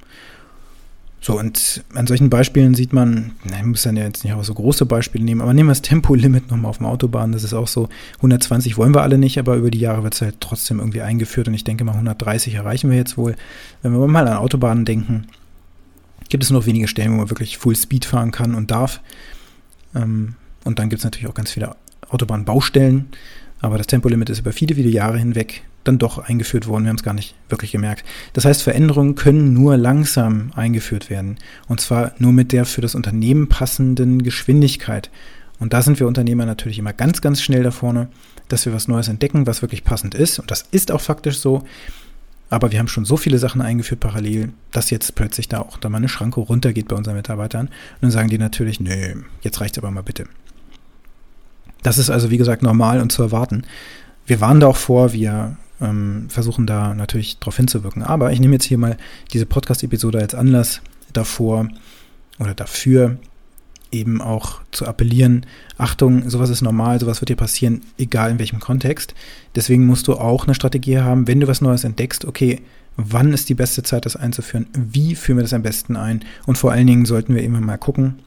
So, 1.24 1.38
und 1.38 1.84
an 1.94 2.08
solchen 2.08 2.32
Beispielen 2.32 2.74
sieht 2.74 2.94
man, 2.94 3.34
ich 3.46 3.64
muss 3.64 3.84
dann 3.84 3.96
ja 3.96 4.06
jetzt 4.06 4.24
nicht 4.24 4.34
auch 4.34 4.44
so 4.44 4.56
große 4.56 4.88
Beispiele 4.88 5.24
nehmen, 5.24 5.42
aber 5.42 5.54
nehmen 5.54 5.70
wir 5.70 5.72
das 5.72 5.84
Tempolimit 5.84 6.50
nochmal 6.50 6.72
auf 6.72 6.78
dem 6.78 6.88
Autobahn, 6.88 7.32
das 7.32 7.44
ist 7.44 7.54
auch 7.54 7.68
so, 7.68 7.90
120 8.18 8.76
wollen 8.78 8.96
wir 8.96 9.04
alle 9.04 9.20
nicht, 9.20 9.38
aber 9.38 9.56
über 9.56 9.70
die 9.70 9.80
Jahre 9.80 10.04
wird 10.04 10.16
es 10.16 10.22
halt 10.22 10.38
trotzdem 10.40 10.80
irgendwie 10.80 11.02
eingeführt 11.02 11.48
und 11.48 11.54
ich 11.54 11.64
denke 11.64 11.84
mal 11.84 11.92
130 11.92 12.56
erreichen 12.56 12.90
wir 12.90 12.98
jetzt 12.98 13.18
wohl. 13.20 13.36
Wenn 13.84 13.94
wir 13.94 14.08
mal 14.08 14.28
an 14.28 14.38
Autobahnen 14.38 14.84
denken, 14.84 15.28
gibt 16.30 16.44
es 16.44 16.50
nur 16.50 16.62
noch 16.62 16.66
wenige 16.66 16.88
Stellen, 16.88 17.12
wo 17.12 17.18
man 17.18 17.30
wirklich 17.30 17.60
Full 17.60 17.76
Speed 17.76 18.06
fahren 18.06 18.32
kann 18.32 18.56
und 18.56 18.72
darf. 18.72 19.00
Ähm, 19.94 20.34
und 20.64 20.80
dann 20.80 20.90
gibt 20.90 21.02
es 21.02 21.04
natürlich 21.04 21.28
auch 21.28 21.36
ganz 21.36 21.52
viele 21.52 21.76
Autobahnbaustellen, 22.10 23.10
aber 23.62 23.78
das 23.78 23.88
Tempolimit 23.88 24.30
ist 24.30 24.40
über 24.40 24.52
viele, 24.52 24.76
viele 24.76 24.90
Jahre 24.90 25.18
hinweg 25.18 25.64
dann 25.84 25.98
doch 25.98 26.18
eingeführt 26.18 26.68
worden. 26.68 26.84
Wir 26.84 26.90
haben 26.90 26.98
es 26.98 27.04
gar 27.04 27.14
nicht 27.14 27.36
wirklich 27.50 27.72
gemerkt. 27.72 28.04
Das 28.34 28.46
heißt, 28.46 28.62
Veränderungen 28.62 29.16
können 29.16 29.54
nur 29.54 29.78
langsam 29.78 30.52
eingeführt 30.56 31.10
werden. 31.10 31.38
Und 31.68 31.82
zwar 31.82 32.14
nur 32.20 32.34
mit 32.34 32.52
der 32.52 32.66
für 32.66 32.82
das 32.82 32.96
Unternehmen 32.96 33.48
passenden 33.48 34.24
Geschwindigkeit. 34.24 35.10
Und 35.60 35.74
da 35.74 35.82
sind 35.82 36.00
wir 36.00 36.08
Unternehmer 36.08 36.46
natürlich 36.46 36.80
immer 36.80 36.94
ganz, 36.94 37.22
ganz 37.22 37.42
schnell 37.42 37.64
da 37.64 37.72
vorne, 37.72 38.10
dass 38.48 38.66
wir 38.66 38.74
was 38.74 38.88
Neues 38.88 39.08
entdecken, 39.08 39.48
was 39.48 39.62
wirklich 39.62 39.84
passend 39.84 40.16
ist. 40.16 40.40
Und 40.40 40.52
das 40.52 40.66
ist 40.72 40.92
auch 40.92 41.02
faktisch 41.02 41.38
so. 41.38 41.64
Aber 42.50 42.72
wir 42.72 42.80
haben 42.80 42.90
schon 42.90 43.06
so 43.06 43.16
viele 43.16 43.38
Sachen 43.38 43.62
eingeführt 43.62 44.02
parallel, 44.02 44.50
dass 44.72 44.90
jetzt 44.90 45.16
plötzlich 45.16 45.48
da 45.48 45.60
auch 45.60 45.78
da 45.78 45.88
mal 45.88 45.98
eine 45.98 46.10
Schranke 46.10 46.42
runtergeht 46.42 46.90
bei 46.90 46.96
unseren 46.96 47.16
Mitarbeitern. 47.16 47.68
Und 47.68 48.02
dann 48.02 48.12
sagen 48.12 48.30
die 48.30 48.38
natürlich, 48.38 48.80
nö, 48.80 49.24
jetzt 49.42 49.62
reicht's 49.62 49.78
aber 49.78 49.90
mal 49.90 50.04
bitte. 50.04 50.26
Das 51.84 51.98
ist 51.98 52.10
also, 52.10 52.30
wie 52.30 52.38
gesagt, 52.38 52.64
normal 52.64 53.02
und 53.02 53.12
zu 53.12 53.24
erwarten. 53.24 53.64
Wir 54.26 54.42
warnen 54.42 54.60
da 54.60 54.68
auch 54.68 54.78
vor, 54.78 55.14
wir 55.14 55.58
ähm, 55.82 56.26
versuchen 56.30 56.68
da 56.68 56.94
natürlich 56.94 57.40
darauf 57.40 57.58
hinzuwirken. 57.58 58.04
Aber 58.04 58.32
ich 58.32 58.40
nehme 58.40 58.54
jetzt 58.54 58.66
hier 58.66 58.78
mal 58.78 58.98
diese 59.34 59.46
Podcast-Episode 59.46 60.20
als 60.20 60.36
Anlass 60.36 60.82
davor 61.12 61.68
oder 62.40 62.54
dafür, 62.54 63.18
eben 63.92 64.22
auch 64.22 64.62
zu 64.72 64.88
appellieren, 64.88 65.46
Achtung, 65.78 66.30
sowas 66.30 66.50
ist 66.50 66.62
normal, 66.62 67.00
sowas 67.00 67.20
wird 67.20 67.30
dir 67.30 67.36
passieren, 67.36 67.82
egal 67.98 68.32
in 68.32 68.40
welchem 68.40 68.60
Kontext. 68.60 69.14
Deswegen 69.56 69.86
musst 69.86 70.08
du 70.08 70.14
auch 70.16 70.46
eine 70.46 70.56
Strategie 70.56 71.00
haben, 71.00 71.28
wenn 71.28 71.42
du 71.42 71.48
was 71.48 71.62
Neues 71.62 71.84
entdeckst, 71.84 72.24
okay, 72.24 72.62
wann 72.96 73.34
ist 73.34 73.50
die 73.50 73.54
beste 73.54 73.84
Zeit, 73.84 74.06
das 74.06 74.16
einzuführen? 74.16 74.68
Wie 74.74 75.16
führen 75.16 75.38
wir 75.38 75.44
das 75.44 75.54
am 75.54 75.62
besten 75.62 75.96
ein? 75.96 76.24
Und 76.46 76.58
vor 76.58 76.72
allen 76.72 76.88
Dingen 76.88 77.06
sollten 77.06 77.36
wir 77.36 77.44
immer 77.44 77.60
mal 77.60 77.78
gucken, 77.78 78.20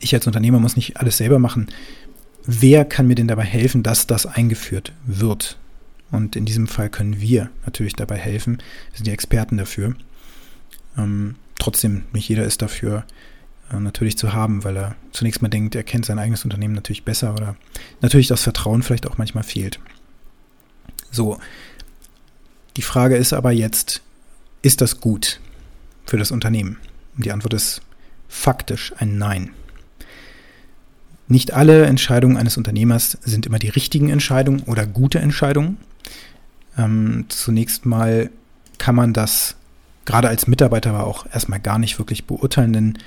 ich 0.00 0.14
als 0.14 0.26
Unternehmer 0.26 0.58
muss 0.58 0.76
nicht 0.76 0.96
alles 0.96 1.16
selber 1.16 1.38
machen 1.38 1.68
wer 2.44 2.84
kann 2.84 3.06
mir 3.06 3.14
denn 3.14 3.28
dabei 3.28 3.44
helfen, 3.44 3.82
dass 3.82 4.06
das 4.06 4.26
eingeführt 4.26 4.92
wird? 5.04 5.58
Und 6.10 6.36
in 6.36 6.44
diesem 6.44 6.66
Fall 6.66 6.90
können 6.90 7.20
wir 7.20 7.50
natürlich 7.64 7.94
dabei 7.94 8.16
helfen. 8.16 8.58
Wir 8.90 8.96
sind 8.96 9.06
die 9.06 9.12
Experten 9.12 9.56
dafür. 9.56 9.94
Ähm, 10.96 11.36
trotzdem, 11.58 12.04
nicht 12.12 12.28
jeder 12.28 12.44
ist 12.44 12.60
dafür 12.60 13.04
äh, 13.72 13.80
natürlich 13.80 14.18
zu 14.18 14.32
haben, 14.32 14.62
weil 14.64 14.76
er 14.76 14.96
zunächst 15.12 15.40
mal 15.40 15.48
denkt, 15.48 15.74
er 15.74 15.84
kennt 15.84 16.04
sein 16.04 16.18
eigenes 16.18 16.44
Unternehmen 16.44 16.74
natürlich 16.74 17.04
besser 17.04 17.34
oder 17.34 17.56
natürlich 18.02 18.26
das 18.26 18.42
Vertrauen 18.42 18.82
vielleicht 18.82 19.06
auch 19.06 19.18
manchmal 19.18 19.44
fehlt. 19.44 19.80
So, 21.10 21.38
die 22.76 22.82
Frage 22.82 23.16
ist 23.16 23.32
aber 23.32 23.52
jetzt, 23.52 24.02
ist 24.62 24.80
das 24.80 25.00
gut 25.00 25.40
für 26.06 26.18
das 26.18 26.30
Unternehmen? 26.30 26.78
Und 27.16 27.24
die 27.24 27.32
Antwort 27.32 27.54
ist 27.54 27.82
faktisch 28.28 28.92
ein 28.98 29.18
Nein. 29.18 29.50
Nicht 31.32 31.54
alle 31.54 31.86
Entscheidungen 31.86 32.36
eines 32.36 32.58
Unternehmers 32.58 33.16
sind 33.22 33.46
immer 33.46 33.58
die 33.58 33.70
richtigen 33.70 34.10
Entscheidungen 34.10 34.64
oder 34.64 34.86
gute 34.86 35.18
Entscheidungen. 35.18 35.78
Ähm, 36.76 37.24
zunächst 37.30 37.86
mal 37.86 38.28
kann 38.76 38.94
man 38.94 39.14
das 39.14 39.56
gerade 40.04 40.28
als 40.28 40.46
Mitarbeiter 40.46 40.90
aber 40.90 41.06
auch 41.06 41.24
erstmal 41.32 41.58
gar 41.58 41.78
nicht 41.78 41.98
wirklich 41.98 42.26
beurteilen, 42.26 42.74
denn 42.74 42.98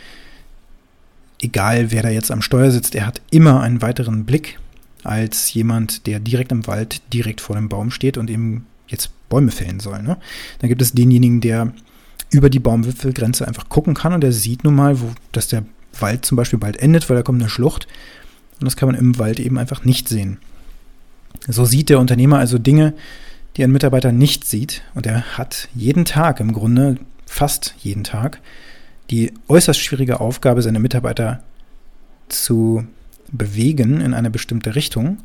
egal 1.40 1.92
wer 1.92 2.02
da 2.02 2.10
jetzt 2.10 2.32
am 2.32 2.42
Steuer 2.42 2.72
sitzt, 2.72 2.96
er 2.96 3.06
hat 3.06 3.22
immer 3.30 3.62
einen 3.62 3.84
weiteren 3.84 4.26
Blick 4.26 4.58
als 5.04 5.54
jemand, 5.54 6.08
der 6.08 6.20
direkt 6.20 6.52
im 6.52 6.66
Wald, 6.66 7.04
direkt 7.14 7.42
vor 7.42 7.56
dem 7.56 7.70
Baum 7.70 7.92
steht 7.92 8.18
und 8.18 8.32
eben 8.32 8.66
jetzt 8.88 9.12
Bäume 9.30 9.52
fällen 9.52 9.80
soll. 9.80 10.02
Ne? 10.02 10.18
Dann 10.58 10.70
gibt 10.70 10.82
es 10.82 10.94
denjenigen, 10.94 11.42
der 11.42 11.74
über 12.32 12.50
die 12.50 12.60
Baumwipfelgrenze 12.60 13.48
einfach 13.48 13.70
gucken 13.70 13.94
kann 13.94 14.14
und 14.14 14.22
der 14.22 14.32
sieht 14.32 14.64
nun 14.64 14.74
mal, 14.74 15.00
wo, 15.00 15.12
dass 15.32 15.48
der 15.48 15.64
Wald 16.02 16.26
zum 16.26 16.36
Beispiel 16.36 16.60
bald 16.60 16.78
endet, 16.78 17.10
weil 17.10 17.18
da 17.18 17.24
kommt 17.24 17.42
eine 17.42 17.50
Schlucht 17.50 17.88
und 18.60 18.66
das 18.66 18.76
kann 18.76 18.88
man 18.88 18.98
im 18.98 19.18
Wald 19.20 19.40
eben 19.40 19.58
einfach 19.58 19.84
nicht 19.84 20.10
sehen. 20.10 20.38
So 21.48 21.66
sieht 21.66 21.90
der 21.90 22.00
Unternehmer 22.00 22.40
also 22.40 22.58
Dinge, 22.58 22.94
die 23.56 23.64
ein 23.64 23.72
Mitarbeiter 23.72 24.12
nicht 24.12 24.46
sieht 24.46 24.82
und 24.94 25.06
er 25.06 25.38
hat 25.38 25.70
jeden 25.74 26.06
Tag 26.06 26.40
im 26.40 26.54
Grunde, 26.54 26.98
fast 27.26 27.76
jeden 27.80 28.04
Tag, 28.04 28.40
die 29.10 29.34
äußerst 29.48 29.80
schwierige 29.80 30.20
Aufgabe, 30.20 30.62
seine 30.62 30.80
Mitarbeiter 30.80 31.44
zu 32.28 32.86
bewegen 33.32 34.02
in 34.02 34.14
eine 34.14 34.30
bestimmte 34.30 34.76
Richtung. 34.76 35.18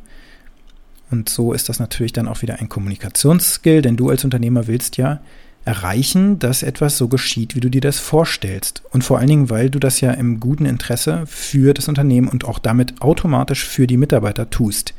Und 1.09 1.29
so 1.29 1.53
ist 1.53 1.67
das 1.67 1.79
natürlich 1.79 2.13
dann 2.13 2.27
auch 2.27 2.41
wieder 2.41 2.59
ein 2.59 2.69
Kommunikationsskill, 2.69 3.81
denn 3.81 3.97
du 3.97 4.09
als 4.09 4.23
Unternehmer 4.23 4.67
willst 4.67 4.97
ja 4.97 5.19
erreichen, 5.65 6.39
dass 6.39 6.63
etwas 6.63 6.97
so 6.97 7.07
geschieht, 7.07 7.55
wie 7.55 7.59
du 7.59 7.69
dir 7.69 7.81
das 7.81 7.99
vorstellst. 7.99 8.81
Und 8.91 9.03
vor 9.03 9.19
allen 9.19 9.27
Dingen, 9.27 9.49
weil 9.49 9.69
du 9.69 9.79
das 9.79 10.01
ja 10.01 10.11
im 10.11 10.39
guten 10.39 10.65
Interesse 10.65 11.23
für 11.27 11.73
das 11.73 11.87
Unternehmen 11.87 12.27
und 12.27 12.45
auch 12.45 12.59
damit 12.59 13.01
automatisch 13.01 13.65
für 13.65 13.85
die 13.87 13.97
Mitarbeiter 13.97 14.49
tust. 14.49 14.93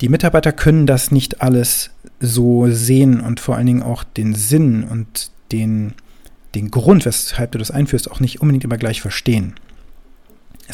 Die 0.00 0.08
Mitarbeiter 0.08 0.52
können 0.52 0.86
das 0.86 1.12
nicht 1.12 1.40
alles 1.40 1.90
so 2.18 2.68
sehen 2.68 3.20
und 3.20 3.38
vor 3.38 3.56
allen 3.56 3.66
Dingen 3.66 3.82
auch 3.82 4.02
den 4.02 4.34
Sinn 4.34 4.84
und 4.84 5.30
den, 5.52 5.94
den 6.54 6.70
Grund, 6.70 7.04
weshalb 7.04 7.52
du 7.52 7.58
das 7.58 7.70
einführst, 7.70 8.10
auch 8.10 8.20
nicht 8.20 8.40
unbedingt 8.40 8.64
immer 8.64 8.78
gleich 8.78 9.00
verstehen. 9.00 9.54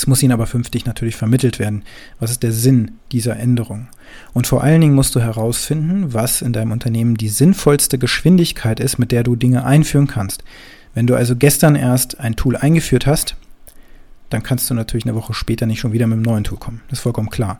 Es 0.00 0.06
muss 0.06 0.22
ihnen 0.22 0.32
aber 0.32 0.46
fünftig 0.46 0.86
natürlich 0.86 1.14
vermittelt 1.14 1.58
werden. 1.58 1.82
Was 2.20 2.30
ist 2.30 2.42
der 2.42 2.52
Sinn 2.52 2.92
dieser 3.12 3.36
Änderung? 3.36 3.88
Und 4.32 4.46
vor 4.46 4.64
allen 4.64 4.80
Dingen 4.80 4.94
musst 4.94 5.14
du 5.14 5.20
herausfinden, 5.20 6.14
was 6.14 6.40
in 6.40 6.54
deinem 6.54 6.72
Unternehmen 6.72 7.18
die 7.18 7.28
sinnvollste 7.28 7.98
Geschwindigkeit 7.98 8.80
ist, 8.80 8.98
mit 8.98 9.12
der 9.12 9.24
du 9.24 9.36
Dinge 9.36 9.62
einführen 9.66 10.06
kannst. 10.06 10.42
Wenn 10.94 11.06
du 11.06 11.14
also 11.16 11.36
gestern 11.36 11.76
erst 11.76 12.18
ein 12.18 12.34
Tool 12.34 12.56
eingeführt 12.56 13.06
hast, 13.06 13.36
dann 14.30 14.42
kannst 14.42 14.70
du 14.70 14.74
natürlich 14.74 15.04
eine 15.04 15.14
Woche 15.14 15.34
später 15.34 15.66
nicht 15.66 15.80
schon 15.80 15.92
wieder 15.92 16.06
mit 16.06 16.14
einem 16.14 16.22
neuen 16.22 16.44
Tool 16.44 16.56
kommen. 16.56 16.80
Das 16.88 17.00
ist 17.00 17.02
vollkommen 17.02 17.28
klar. 17.28 17.58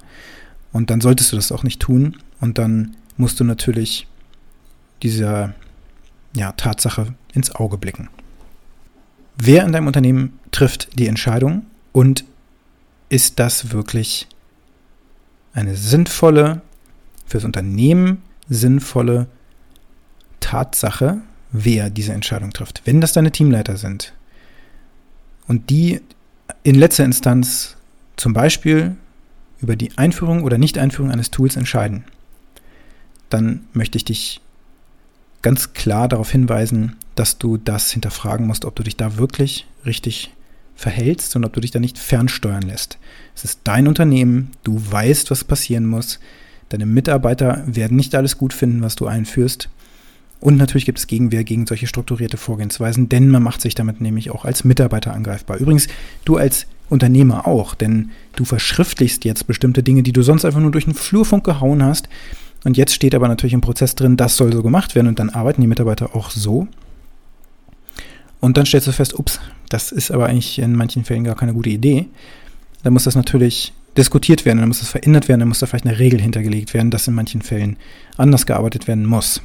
Und 0.73 0.89
dann 0.89 1.03
solltest 1.03 1.33
du 1.33 1.37
das 1.37 1.53
auch 1.53 1.63
nicht 1.63 1.83
tun. 1.83 2.17
Und 2.41 2.57
dann 2.57 2.97
musst 3.19 3.39
du 3.39 3.45
natürlich 3.45 4.07
dieser 5.03 5.53
ja, 6.35 6.53
Tatsache 6.53 7.13
ins 7.35 7.55
Auge 7.55 7.77
blicken. 7.77 8.09
Wer 9.37 9.63
in 9.63 9.73
deinem 9.73 9.89
Unternehmen 9.89 10.39
trifft 10.53 10.99
die 10.99 11.07
Entscheidung 11.07 11.67
und 11.93 12.25
ist 13.11 13.39
das 13.39 13.73
wirklich 13.73 14.27
eine 15.53 15.77
sinnvolle, 15.77 16.63
fürs 17.27 17.45
Unternehmen 17.45 18.23
sinnvolle 18.49 19.27
Tatsache, 20.41 21.19
wer 21.53 21.91
diese 21.91 22.13
Entscheidung 22.13 22.53
trifft? 22.53 22.83
Wenn 22.87 23.01
das 23.01 23.13
deine 23.13 23.33
Teamleiter 23.33 23.77
sind 23.77 24.15
und 25.47 25.69
die 25.71 26.01
in 26.63 26.77
letzter 26.77 27.05
Instanz 27.05 27.77
zum 28.17 28.33
Beispiel 28.33 28.97
über 29.61 29.77
die 29.77 29.97
Einführung 29.99 30.43
oder 30.43 30.57
Nicht-Einführung 30.57 31.11
eines 31.11 31.31
Tools 31.31 31.57
entscheiden, 31.57 32.05
dann 33.29 33.67
möchte 33.73 33.99
ich 33.99 34.05
dich 34.05 34.41
ganz 35.43 35.73
klar 35.73 36.09
darauf 36.09 36.31
hinweisen, 36.31 36.97
dass 37.15 37.39
du 37.39 37.57
das 37.57 37.91
hinterfragen 37.91 38.47
musst, 38.47 38.65
ob 38.65 38.77
du 38.77 38.83
dich 38.83 38.97
da 38.97 39.17
wirklich 39.17 39.67
richtig 39.85 40.33
verhältst 40.81 41.37
und 41.37 41.45
ob 41.45 41.53
du 41.53 41.61
dich 41.61 41.71
da 41.71 41.79
nicht 41.79 41.99
fernsteuern 41.99 42.63
lässt. 42.63 42.99
Es 43.35 43.45
ist 43.45 43.61
dein 43.65 43.87
Unternehmen, 43.87 44.53
du 44.65 44.81
weißt, 44.91 45.31
was 45.31 45.45
passieren 45.45 45.87
muss. 45.87 46.21
Deine 46.71 46.87
Mitarbeiter 46.87 47.63
werden 47.67 47.99
nicht 47.99 48.15
alles 48.15 48.39
gut 48.39 48.55
finden, 48.55 48.81
was 48.81 48.97
du 48.97 49.07
einführst. 49.07 49.69
Und 50.41 50.57
natürlich 50.57 50.87
gibt 50.87 50.99
es 50.99 51.07
Gegenwehr 51.07 51.45
gegen 51.45 51.67
solche 51.67 51.87
strukturierte 51.87 52.39
Vorgehensweisen, 52.39 53.11
denn 53.11 53.29
man 53.29 53.43
macht 53.43 53.61
sich 53.61 53.75
damit 53.75 54.01
nämlich 54.01 54.31
auch 54.31 54.47
als 54.47 54.65
Mitarbeiter 54.65 55.13
angreifbar. 55.13 55.59
Übrigens, 55.59 55.87
du 56.25 56.39
als 56.39 56.67
Unternehmer 56.89 57.47
auch, 57.47 57.75
denn 57.75 58.11
du 58.35 58.47
verschriftlichst 58.47 59.27
jetzt 59.27 59.47
bestimmte 59.47 59.83
Dinge, 59.83 60.03
die 60.03 60.13
du 60.13 60.23
sonst 60.23 60.47
einfach 60.47 60.61
nur 60.61 60.73
durch 60.73 60.87
den 60.87 60.95
Flurfunk 60.95 61.45
gehauen 61.45 61.83
hast. 61.83 62.09
Und 62.65 62.79
jetzt 62.79 62.95
steht 62.95 63.15
aber 63.15 63.29
natürlich 63.29 63.53
im 63.53 63.61
Prozess 63.61 63.97
drin, 63.97 64.17
das 64.17 64.39
soll 64.39 64.51
so 64.51 64.63
gemacht 64.63 64.95
werden 64.95 65.09
und 65.09 65.19
dann 65.19 65.29
arbeiten 65.29 65.61
die 65.61 65.67
Mitarbeiter 65.67 66.17
auch 66.17 66.31
so. 66.31 66.69
Und 68.41 68.57
dann 68.57 68.65
stellst 68.65 68.87
du 68.87 68.93
fest, 68.93 69.19
ups, 69.19 69.41
das 69.71 69.93
ist 69.93 70.11
aber 70.11 70.27
eigentlich 70.27 70.59
in 70.59 70.77
manchen 70.77 71.05
Fällen 71.05 71.25
gar 71.25 71.37
keine 71.37 71.55
gute 71.55 71.71
Idee. 71.71 72.07
Dann 72.83 72.93
muss 72.93 73.05
das 73.05 73.15
natürlich 73.15 73.73
diskutiert 73.97 74.45
werden, 74.45 74.59
dann 74.59 74.69
muss 74.69 74.81
das 74.81 74.89
verändert 74.89 75.29
werden, 75.29 75.41
dann 75.41 75.49
muss 75.49 75.61
da 75.61 75.67
vielleicht 75.67 75.87
eine 75.87 75.99
Regel 75.99 76.21
hintergelegt 76.21 76.75
werden, 76.75 76.91
dass 76.91 77.09
in 77.09 77.15
manchen 77.15 77.41
Fällen 77.41 77.77
anders 78.17 78.47
gearbeitet 78.47 78.89
werden 78.89 79.07
muss. 79.07 79.41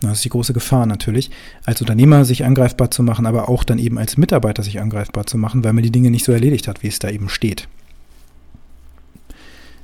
Das 0.00 0.12
ist 0.12 0.24
die 0.24 0.30
große 0.30 0.52
Gefahr 0.52 0.86
natürlich, 0.86 1.30
als 1.64 1.80
Unternehmer 1.80 2.24
sich 2.24 2.44
angreifbar 2.44 2.90
zu 2.90 3.02
machen, 3.02 3.26
aber 3.26 3.48
auch 3.48 3.64
dann 3.64 3.78
eben 3.78 3.98
als 3.98 4.16
Mitarbeiter 4.16 4.62
sich 4.62 4.80
angreifbar 4.80 5.26
zu 5.26 5.36
machen, 5.38 5.62
weil 5.62 5.72
man 5.72 5.82
die 5.82 5.90
Dinge 5.90 6.10
nicht 6.10 6.24
so 6.24 6.32
erledigt 6.32 6.68
hat, 6.68 6.82
wie 6.82 6.88
es 6.88 6.98
da 6.98 7.10
eben 7.10 7.28
steht. 7.28 7.68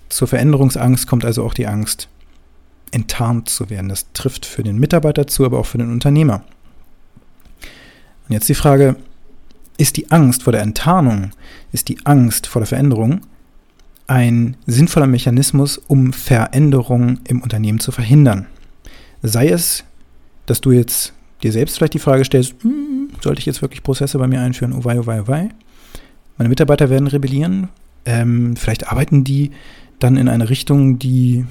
Zur 0.09 0.29
Veränderungsangst 0.29 1.07
kommt 1.07 1.25
also 1.25 1.45
auch 1.45 1.55
die 1.55 1.67
Angst, 1.67 2.09
enttarnt 2.93 3.49
zu 3.49 3.69
werden. 3.69 3.89
Das 3.89 4.07
trifft 4.15 4.47
für 4.47 4.63
den 4.63 4.79
Mitarbeiter 4.79 5.27
zu, 5.27 5.45
aber 5.45 5.59
auch 5.59 5.67
für 5.67 5.79
den 5.79 5.93
Unternehmer. 5.93 6.45
Und 8.29 8.33
jetzt 8.33 8.49
die 8.49 8.55
Frage, 8.55 8.97
ist 9.79 9.97
die 9.97 10.11
Angst 10.11 10.43
vor 10.43 10.53
der 10.53 10.63
Enttarnung, 10.63 11.31
ist 11.73 11.89
die 11.89 11.99
Angst 12.05 12.47
vor 12.47 12.61
der 12.61 12.67
Veränderung 12.67 13.21
ein 14.07 14.57
sinnvoller 14.67 15.07
Mechanismus, 15.07 15.79
um 15.79 16.13
Veränderungen 16.13 17.21
im 17.25 17.43
Unternehmen 17.43 17.81
zu 17.81 17.93
verhindern? 17.93 18.47
Sei 19.23 19.49
es, 19.49 19.85
dass 20.47 20.61
du 20.61 20.71
jetzt 20.71 21.13
dir 21.43 21.53
selbst 21.53 21.77
vielleicht 21.77 21.95
die 21.95 21.99
Frage 21.99 22.25
stellst, 22.25 22.55
hm, 22.63 23.11
sollte 23.21 23.41
ich 23.41 23.47
jetzt 23.47 23.63
wirklich 23.63 23.83
Prozesse 23.83 24.19
bei 24.19 24.27
mir 24.27 24.41
einführen? 24.41 24.73
Oh 24.73 24.85
wei, 24.85 24.99
oh 24.99 25.07
wei, 25.07 25.23
oh 25.23 25.29
wei. 25.29 25.49
Meine 26.39 26.49
Mitarbeiter 26.49 26.91
werden 26.91 27.09
rebellieren. 27.09 27.69
Ähm, 28.05 28.57
vielleicht 28.57 28.91
arbeiten 28.91 29.25
die 29.25 29.51
dann 29.99 30.17
in 30.17 30.29
eine 30.29 30.49
Richtung, 30.49 30.99
die 30.99 31.45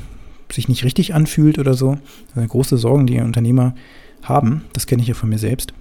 sich 0.51 0.69
nicht 0.69 0.83
richtig 0.83 1.13
anfühlt 1.13 1.59
oder 1.59 1.73
so. 1.73 1.97
Das 2.27 2.35
sind 2.35 2.47
große 2.47 2.77
Sorgen, 2.77 3.07
die 3.07 3.19
Unternehmer 3.19 3.75
haben. 4.23 4.63
Das 4.73 4.87
kenne 4.87 5.01
ich 5.01 5.07
ja 5.07 5.15
von 5.15 5.29
mir 5.29 5.39
selbst 5.39 5.73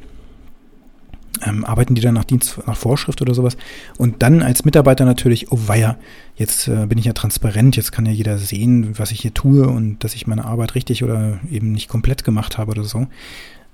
ähm, 1.44 1.64
arbeiten 1.64 1.94
die 1.94 2.00
dann 2.00 2.14
nach 2.14 2.24
Dienst, 2.24 2.58
nach 2.66 2.76
Vorschrift 2.76 3.22
oder 3.22 3.34
sowas. 3.34 3.56
Und 3.98 4.22
dann 4.22 4.42
als 4.42 4.64
Mitarbeiter 4.64 5.04
natürlich, 5.04 5.50
oh 5.52 5.58
weia, 5.66 5.96
jetzt 6.36 6.68
äh, 6.68 6.86
bin 6.86 6.98
ich 6.98 7.04
ja 7.04 7.12
transparent, 7.12 7.76
jetzt 7.76 7.92
kann 7.92 8.06
ja 8.06 8.12
jeder 8.12 8.38
sehen, 8.38 8.98
was 8.98 9.10
ich 9.10 9.20
hier 9.20 9.34
tue 9.34 9.66
und 9.66 10.02
dass 10.04 10.14
ich 10.14 10.26
meine 10.26 10.44
Arbeit 10.44 10.74
richtig 10.74 11.04
oder 11.04 11.38
eben 11.50 11.72
nicht 11.72 11.88
komplett 11.88 12.24
gemacht 12.24 12.58
habe 12.58 12.72
oder 12.72 12.84
so. 12.84 13.06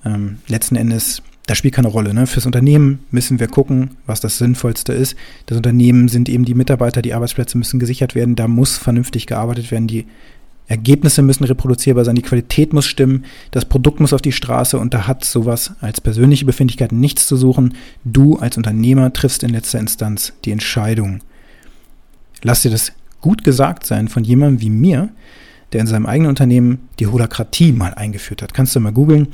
Ähm, 0.05 0.39
letzten 0.47 0.77
Endes, 0.77 1.23
das 1.47 1.59
spielt 1.59 1.75
keine 1.75 1.89
Rolle. 1.89 2.15
Ne? 2.15 2.27
Fürs 2.27 2.47
Unternehmen 2.47 3.01
müssen 3.11 3.41
wir 3.41 3.49
gucken, 3.49 3.91
was 4.07 4.21
das 4.21 4.39
Sinnvollste 4.39 4.93
ist. 4.93 5.17
Das 5.47 5.57
Unternehmen 5.57 6.09
sind 6.09 6.29
eben 6.29 6.45
die 6.45 6.55
Mitarbeiter, 6.55 7.03
die 7.03 7.15
Arbeitsplätze 7.15 7.59
müssen 7.59 7.81
gesichert 7.81 8.15
werden, 8.15 8.37
da 8.37 8.49
muss 8.49 8.79
vernünftig 8.79 9.27
gearbeitet 9.27 9.71
werden, 9.71 9.87
die 9.87 10.07
Ergebnisse 10.71 11.23
müssen 11.23 11.43
reproduzierbar 11.43 12.05
sein, 12.05 12.15
die 12.15 12.23
Qualität 12.23 12.73
muss 12.73 12.87
stimmen, 12.87 13.25
das 13.51 13.65
Produkt 13.65 13.99
muss 13.99 14.13
auf 14.13 14.23
die 14.23 14.31
Straße 14.31 14.79
und 14.79 14.95
da 14.95 15.09
hat 15.09 15.25
sowas 15.25 15.73
als 15.81 16.01
persönliche 16.01 16.45
Befindlichkeit 16.45 16.93
nichts 16.93 17.27
zu 17.27 17.37
suchen. 17.37 17.75
Du 18.05 18.37
als 18.37 18.57
Unternehmer 18.57 19.13
triffst 19.13 19.43
in 19.43 19.51
letzter 19.51 19.81
Instanz 19.81 20.33
die 20.45 20.53
Entscheidung. 20.53 21.23
Lass 22.43 22.63
dir 22.63 22.71
das 22.71 22.93
gut 23.21 23.43
gesagt 23.43 23.85
sein 23.85 24.07
von 24.07 24.23
jemandem 24.23 24.61
wie 24.61 24.71
mir, 24.71 25.09
der 25.73 25.81
in 25.81 25.89
seinem 25.89 26.07
eigenen 26.07 26.31
Unternehmen 26.31 26.89
die 27.01 27.09
Holakratie 27.09 27.73
mal 27.73 27.93
eingeführt 27.95 28.41
hat. 28.41 28.55
Kannst 28.55 28.77
du 28.77 28.81
mal 28.81 28.93
googeln 28.93 29.27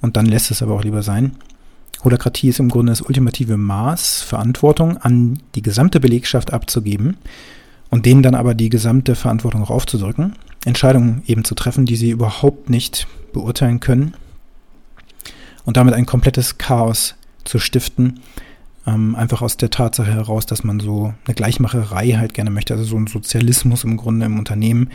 und 0.00 0.16
dann 0.16 0.24
lässt 0.24 0.50
es 0.50 0.62
aber 0.62 0.72
auch 0.72 0.84
lieber 0.84 1.02
sein. 1.02 1.32
Holakratie 2.02 2.48
ist 2.48 2.60
im 2.60 2.70
Grunde 2.70 2.92
das 2.92 3.02
ultimative 3.02 3.58
Maß, 3.58 4.22
Verantwortung 4.22 4.96
an 4.96 5.40
die 5.54 5.62
gesamte 5.62 6.00
Belegschaft 6.00 6.54
abzugeben 6.54 7.18
und 7.90 8.06
denen 8.06 8.22
dann 8.22 8.34
aber 8.34 8.54
die 8.54 8.70
gesamte 8.70 9.14
Verantwortung 9.16 9.64
raufzudrücken. 9.64 10.32
Entscheidungen 10.64 11.22
eben 11.26 11.44
zu 11.44 11.54
treffen, 11.54 11.86
die 11.86 11.96
sie 11.96 12.10
überhaupt 12.10 12.70
nicht 12.70 13.06
beurteilen 13.32 13.80
können 13.80 14.14
und 15.64 15.76
damit 15.76 15.94
ein 15.94 16.06
komplettes 16.06 16.58
Chaos 16.58 17.14
zu 17.44 17.58
stiften, 17.58 18.20
ähm, 18.86 19.14
einfach 19.14 19.42
aus 19.42 19.56
der 19.56 19.70
Tatsache 19.70 20.12
heraus, 20.12 20.46
dass 20.46 20.64
man 20.64 20.80
so 20.80 21.14
eine 21.26 21.34
Gleichmacherei 21.34 22.12
halt 22.12 22.34
gerne 22.34 22.50
möchte, 22.50 22.74
also 22.74 22.84
so 22.84 22.96
ein 22.96 23.06
Sozialismus 23.06 23.84
im 23.84 23.96
Grunde 23.96 24.26
im 24.26 24.38
Unternehmen, 24.38 24.90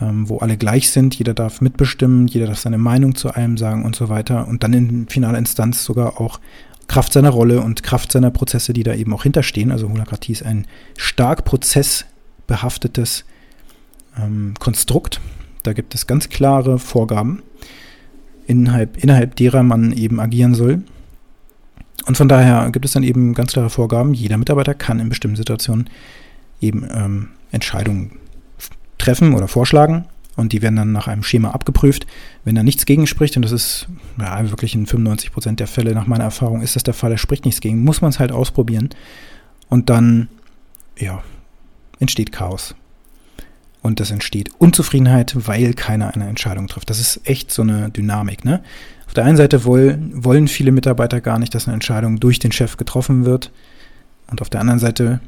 ähm, 0.00 0.28
wo 0.28 0.38
alle 0.38 0.56
gleich 0.56 0.90
sind, 0.90 1.14
jeder 1.14 1.34
darf 1.34 1.60
mitbestimmen, 1.60 2.26
jeder 2.26 2.46
darf 2.46 2.58
seine 2.58 2.78
Meinung 2.78 3.14
zu 3.14 3.30
allem 3.30 3.56
sagen 3.56 3.84
und 3.84 3.96
so 3.96 4.08
weiter 4.08 4.46
und 4.48 4.62
dann 4.62 4.72
in 4.72 5.08
finaler 5.08 5.38
Instanz 5.38 5.84
sogar 5.84 6.20
auch 6.20 6.40
Kraft 6.86 7.12
seiner 7.12 7.30
Rolle 7.30 7.60
und 7.62 7.82
Kraft 7.82 8.12
seiner 8.12 8.30
Prozesse, 8.30 8.72
die 8.72 8.82
da 8.82 8.94
eben 8.94 9.14
auch 9.14 9.22
hinterstehen. 9.22 9.70
Also 9.70 9.88
Holokratie 9.88 10.32
ist 10.32 10.44
ein 10.44 10.66
stark 10.98 11.44
prozessbehaftetes 11.44 13.24
ähm, 14.20 14.54
Konstrukt. 14.58 15.20
Da 15.62 15.72
gibt 15.72 15.94
es 15.94 16.06
ganz 16.06 16.28
klare 16.28 16.78
Vorgaben, 16.78 17.42
innerhalb, 18.46 19.02
innerhalb 19.02 19.36
derer 19.36 19.62
man 19.62 19.92
eben 19.92 20.20
agieren 20.20 20.54
soll. 20.54 20.82
Und 22.06 22.16
von 22.16 22.28
daher 22.28 22.70
gibt 22.70 22.84
es 22.84 22.92
dann 22.92 23.02
eben 23.02 23.34
ganz 23.34 23.52
klare 23.52 23.70
Vorgaben. 23.70 24.12
Jeder 24.12 24.36
Mitarbeiter 24.36 24.74
kann 24.74 25.00
in 25.00 25.08
bestimmten 25.08 25.36
Situationen 25.36 25.88
eben 26.60 26.86
ähm, 26.92 27.28
Entscheidungen 27.50 28.18
treffen 28.98 29.34
oder 29.34 29.48
vorschlagen 29.48 30.06
und 30.36 30.52
die 30.52 30.62
werden 30.62 30.76
dann 30.76 30.92
nach 30.92 31.08
einem 31.08 31.22
Schema 31.22 31.50
abgeprüft. 31.50 32.06
Wenn 32.44 32.54
da 32.54 32.62
nichts 32.62 32.86
gegen 32.86 33.06
spricht, 33.06 33.36
und 33.36 33.42
das 33.42 33.52
ist 33.52 33.88
ja, 34.18 34.50
wirklich 34.50 34.74
in 34.74 34.86
95 34.86 35.32
Prozent 35.32 35.60
der 35.60 35.66
Fälle 35.66 35.94
nach 35.94 36.06
meiner 36.06 36.24
Erfahrung 36.24 36.62
ist 36.62 36.76
das 36.76 36.82
der 36.82 36.94
Fall, 36.94 37.10
da 37.10 37.18
spricht 37.18 37.44
nichts 37.44 37.60
gegen, 37.60 37.84
muss 37.84 38.00
man 38.00 38.10
es 38.10 38.18
halt 38.18 38.32
ausprobieren 38.32 38.90
und 39.68 39.90
dann, 39.90 40.28
ja, 40.98 41.22
entsteht 41.98 42.32
Chaos. 42.32 42.74
Und 43.84 44.00
das 44.00 44.10
entsteht 44.10 44.48
Unzufriedenheit, 44.56 45.46
weil 45.46 45.74
keiner 45.74 46.14
eine 46.14 46.26
Entscheidung 46.26 46.68
trifft. 46.68 46.88
Das 46.88 46.98
ist 46.98 47.20
echt 47.24 47.52
so 47.52 47.60
eine 47.60 47.90
Dynamik. 47.90 48.42
Ne? 48.42 48.62
Auf 49.06 49.12
der 49.12 49.26
einen 49.26 49.36
Seite 49.36 49.66
wollen, 49.66 50.24
wollen 50.24 50.48
viele 50.48 50.72
Mitarbeiter 50.72 51.20
gar 51.20 51.38
nicht, 51.38 51.54
dass 51.54 51.66
eine 51.66 51.74
Entscheidung 51.74 52.18
durch 52.18 52.38
den 52.38 52.50
Chef 52.50 52.78
getroffen 52.78 53.26
wird. 53.26 53.52
Und 54.30 54.40
auf 54.40 54.48
der 54.48 54.62
anderen 54.62 54.80
Seite 54.80 55.20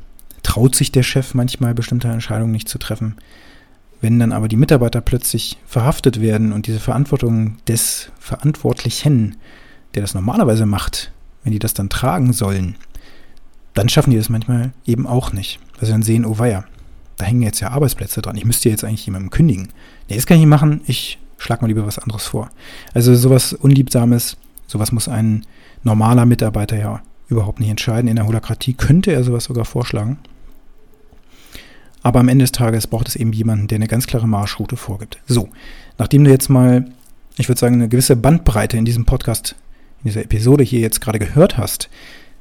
traut 0.42 0.74
sich 0.74 0.90
der 0.90 1.02
Chef 1.02 1.34
manchmal 1.34 1.74
bestimmte 1.74 2.08
Entscheidungen 2.08 2.50
nicht 2.50 2.66
zu 2.66 2.78
treffen. 2.78 3.16
Wenn 4.00 4.18
dann 4.18 4.32
aber 4.32 4.48
die 4.48 4.56
Mitarbeiter 4.56 5.02
plötzlich 5.02 5.58
verhaftet 5.66 6.22
werden 6.22 6.52
und 6.52 6.66
diese 6.66 6.80
Verantwortung 6.80 7.58
des 7.68 8.10
Verantwortlichen, 8.18 9.36
der 9.94 10.00
das 10.00 10.14
normalerweise 10.14 10.64
macht, 10.64 11.12
wenn 11.44 11.52
die 11.52 11.58
das 11.58 11.74
dann 11.74 11.90
tragen 11.90 12.32
sollen, 12.32 12.76
dann 13.74 13.90
schaffen 13.90 14.12
die 14.12 14.16
das 14.16 14.30
manchmal 14.30 14.72
eben 14.86 15.06
auch 15.06 15.34
nicht. 15.34 15.60
Weil 15.76 15.84
sie 15.84 15.92
dann 15.92 16.02
sehen, 16.02 16.24
oh 16.24 16.38
weia, 16.38 16.64
da 17.16 17.24
hängen 17.24 17.42
jetzt 17.42 17.60
ja 17.60 17.70
Arbeitsplätze 17.70 18.22
dran. 18.22 18.36
Ich 18.36 18.44
müsste 18.44 18.68
jetzt 18.68 18.84
eigentlich 18.84 19.06
jemandem 19.06 19.30
kündigen. 19.30 19.68
Nee, 20.08 20.16
das 20.16 20.26
kann 20.26 20.36
ich 20.36 20.42
nicht 20.42 20.50
machen. 20.50 20.82
Ich 20.86 21.18
schlage 21.38 21.62
mal 21.62 21.68
lieber 21.68 21.86
was 21.86 21.98
anderes 21.98 22.24
vor. 22.24 22.50
Also 22.94 23.14
sowas 23.14 23.52
Unliebsames, 23.52 24.36
sowas 24.66 24.92
muss 24.92 25.08
ein 25.08 25.44
normaler 25.82 26.26
Mitarbeiter 26.26 26.76
ja 26.76 27.02
überhaupt 27.28 27.60
nicht 27.60 27.70
entscheiden. 27.70 28.08
In 28.08 28.16
der 28.16 28.26
Holokratie 28.26 28.74
könnte 28.74 29.12
er 29.12 29.24
sowas 29.24 29.44
sogar 29.44 29.64
vorschlagen. 29.64 30.18
Aber 32.02 32.20
am 32.20 32.28
Ende 32.28 32.44
des 32.44 32.52
Tages 32.52 32.86
braucht 32.86 33.08
es 33.08 33.16
eben 33.16 33.32
jemanden, 33.32 33.66
der 33.66 33.76
eine 33.76 33.88
ganz 33.88 34.06
klare 34.06 34.28
Marschroute 34.28 34.76
vorgibt. 34.76 35.18
So, 35.26 35.48
nachdem 35.98 36.22
du 36.22 36.30
jetzt 36.30 36.48
mal, 36.48 36.84
ich 37.36 37.48
würde 37.48 37.58
sagen, 37.58 37.74
eine 37.74 37.88
gewisse 37.88 38.14
Bandbreite 38.14 38.76
in 38.76 38.84
diesem 38.84 39.06
Podcast, 39.06 39.56
in 40.04 40.10
dieser 40.10 40.22
Episode 40.22 40.62
hier 40.62 40.80
jetzt 40.80 41.00
gerade 41.00 41.18
gehört 41.18 41.58
hast, 41.58 41.88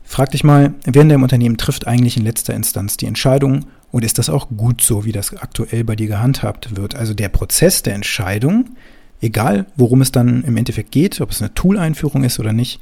frag 0.03 0.31
dich 0.31 0.43
mal, 0.43 0.75
wer 0.83 1.01
in 1.01 1.09
deinem 1.09 1.23
Unternehmen 1.23 1.57
trifft 1.57 1.87
eigentlich 1.87 2.15
in 2.15 2.23
letzter 2.23 2.53
Instanz 2.53 2.97
die 2.97 3.07
Entscheidung 3.07 3.65
und 3.91 4.03
ist 4.03 4.17
das 4.17 4.29
auch 4.29 4.49
gut 4.49 4.81
so, 4.81 5.05
wie 5.05 5.11
das 5.11 5.35
aktuell 5.35 5.83
bei 5.83 5.95
dir 5.95 6.07
gehandhabt 6.07 6.75
wird? 6.75 6.95
Also 6.95 7.13
der 7.13 7.29
Prozess 7.29 7.83
der 7.83 7.95
Entscheidung, 7.95 8.75
egal 9.21 9.67
worum 9.75 10.01
es 10.01 10.11
dann 10.11 10.43
im 10.43 10.57
Endeffekt 10.57 10.91
geht, 10.91 11.21
ob 11.21 11.31
es 11.31 11.41
eine 11.41 11.53
Tool-Einführung 11.53 12.23
ist 12.23 12.39
oder 12.39 12.53
nicht, 12.53 12.79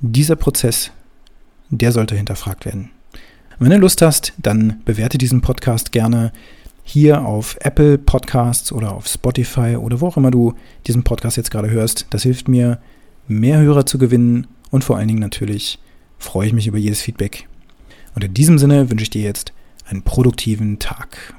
dieser 0.00 0.36
Prozess, 0.36 0.90
der 1.70 1.92
sollte 1.92 2.16
hinterfragt 2.16 2.64
werden. 2.64 2.90
Wenn 3.58 3.70
du 3.70 3.78
Lust 3.78 4.02
hast, 4.02 4.32
dann 4.38 4.82
bewerte 4.84 5.16
diesen 5.16 5.40
Podcast 5.40 5.92
gerne 5.92 6.32
hier 6.82 7.24
auf 7.24 7.56
Apple 7.60 7.98
Podcasts 7.98 8.72
oder 8.72 8.92
auf 8.92 9.06
Spotify 9.06 9.76
oder 9.76 10.00
wo 10.00 10.08
auch 10.08 10.16
immer 10.16 10.30
du 10.30 10.54
diesen 10.86 11.04
Podcast 11.04 11.36
jetzt 11.36 11.50
gerade 11.50 11.70
hörst. 11.70 12.06
Das 12.10 12.24
hilft 12.24 12.48
mir, 12.48 12.78
mehr 13.26 13.58
Hörer 13.58 13.86
zu 13.86 13.96
gewinnen 13.96 14.46
und 14.70 14.84
vor 14.84 14.96
allen 14.96 15.08
Dingen 15.08 15.20
natürlich 15.20 15.78
freue 16.18 16.48
ich 16.48 16.52
mich 16.52 16.66
über 16.66 16.78
jedes 16.78 17.00
Feedback. 17.00 17.48
Und 18.14 18.24
in 18.24 18.34
diesem 18.34 18.58
Sinne 18.58 18.90
wünsche 18.90 19.04
ich 19.04 19.10
dir 19.10 19.22
jetzt 19.22 19.52
einen 19.84 20.02
produktiven 20.02 20.78
Tag. 20.78 21.34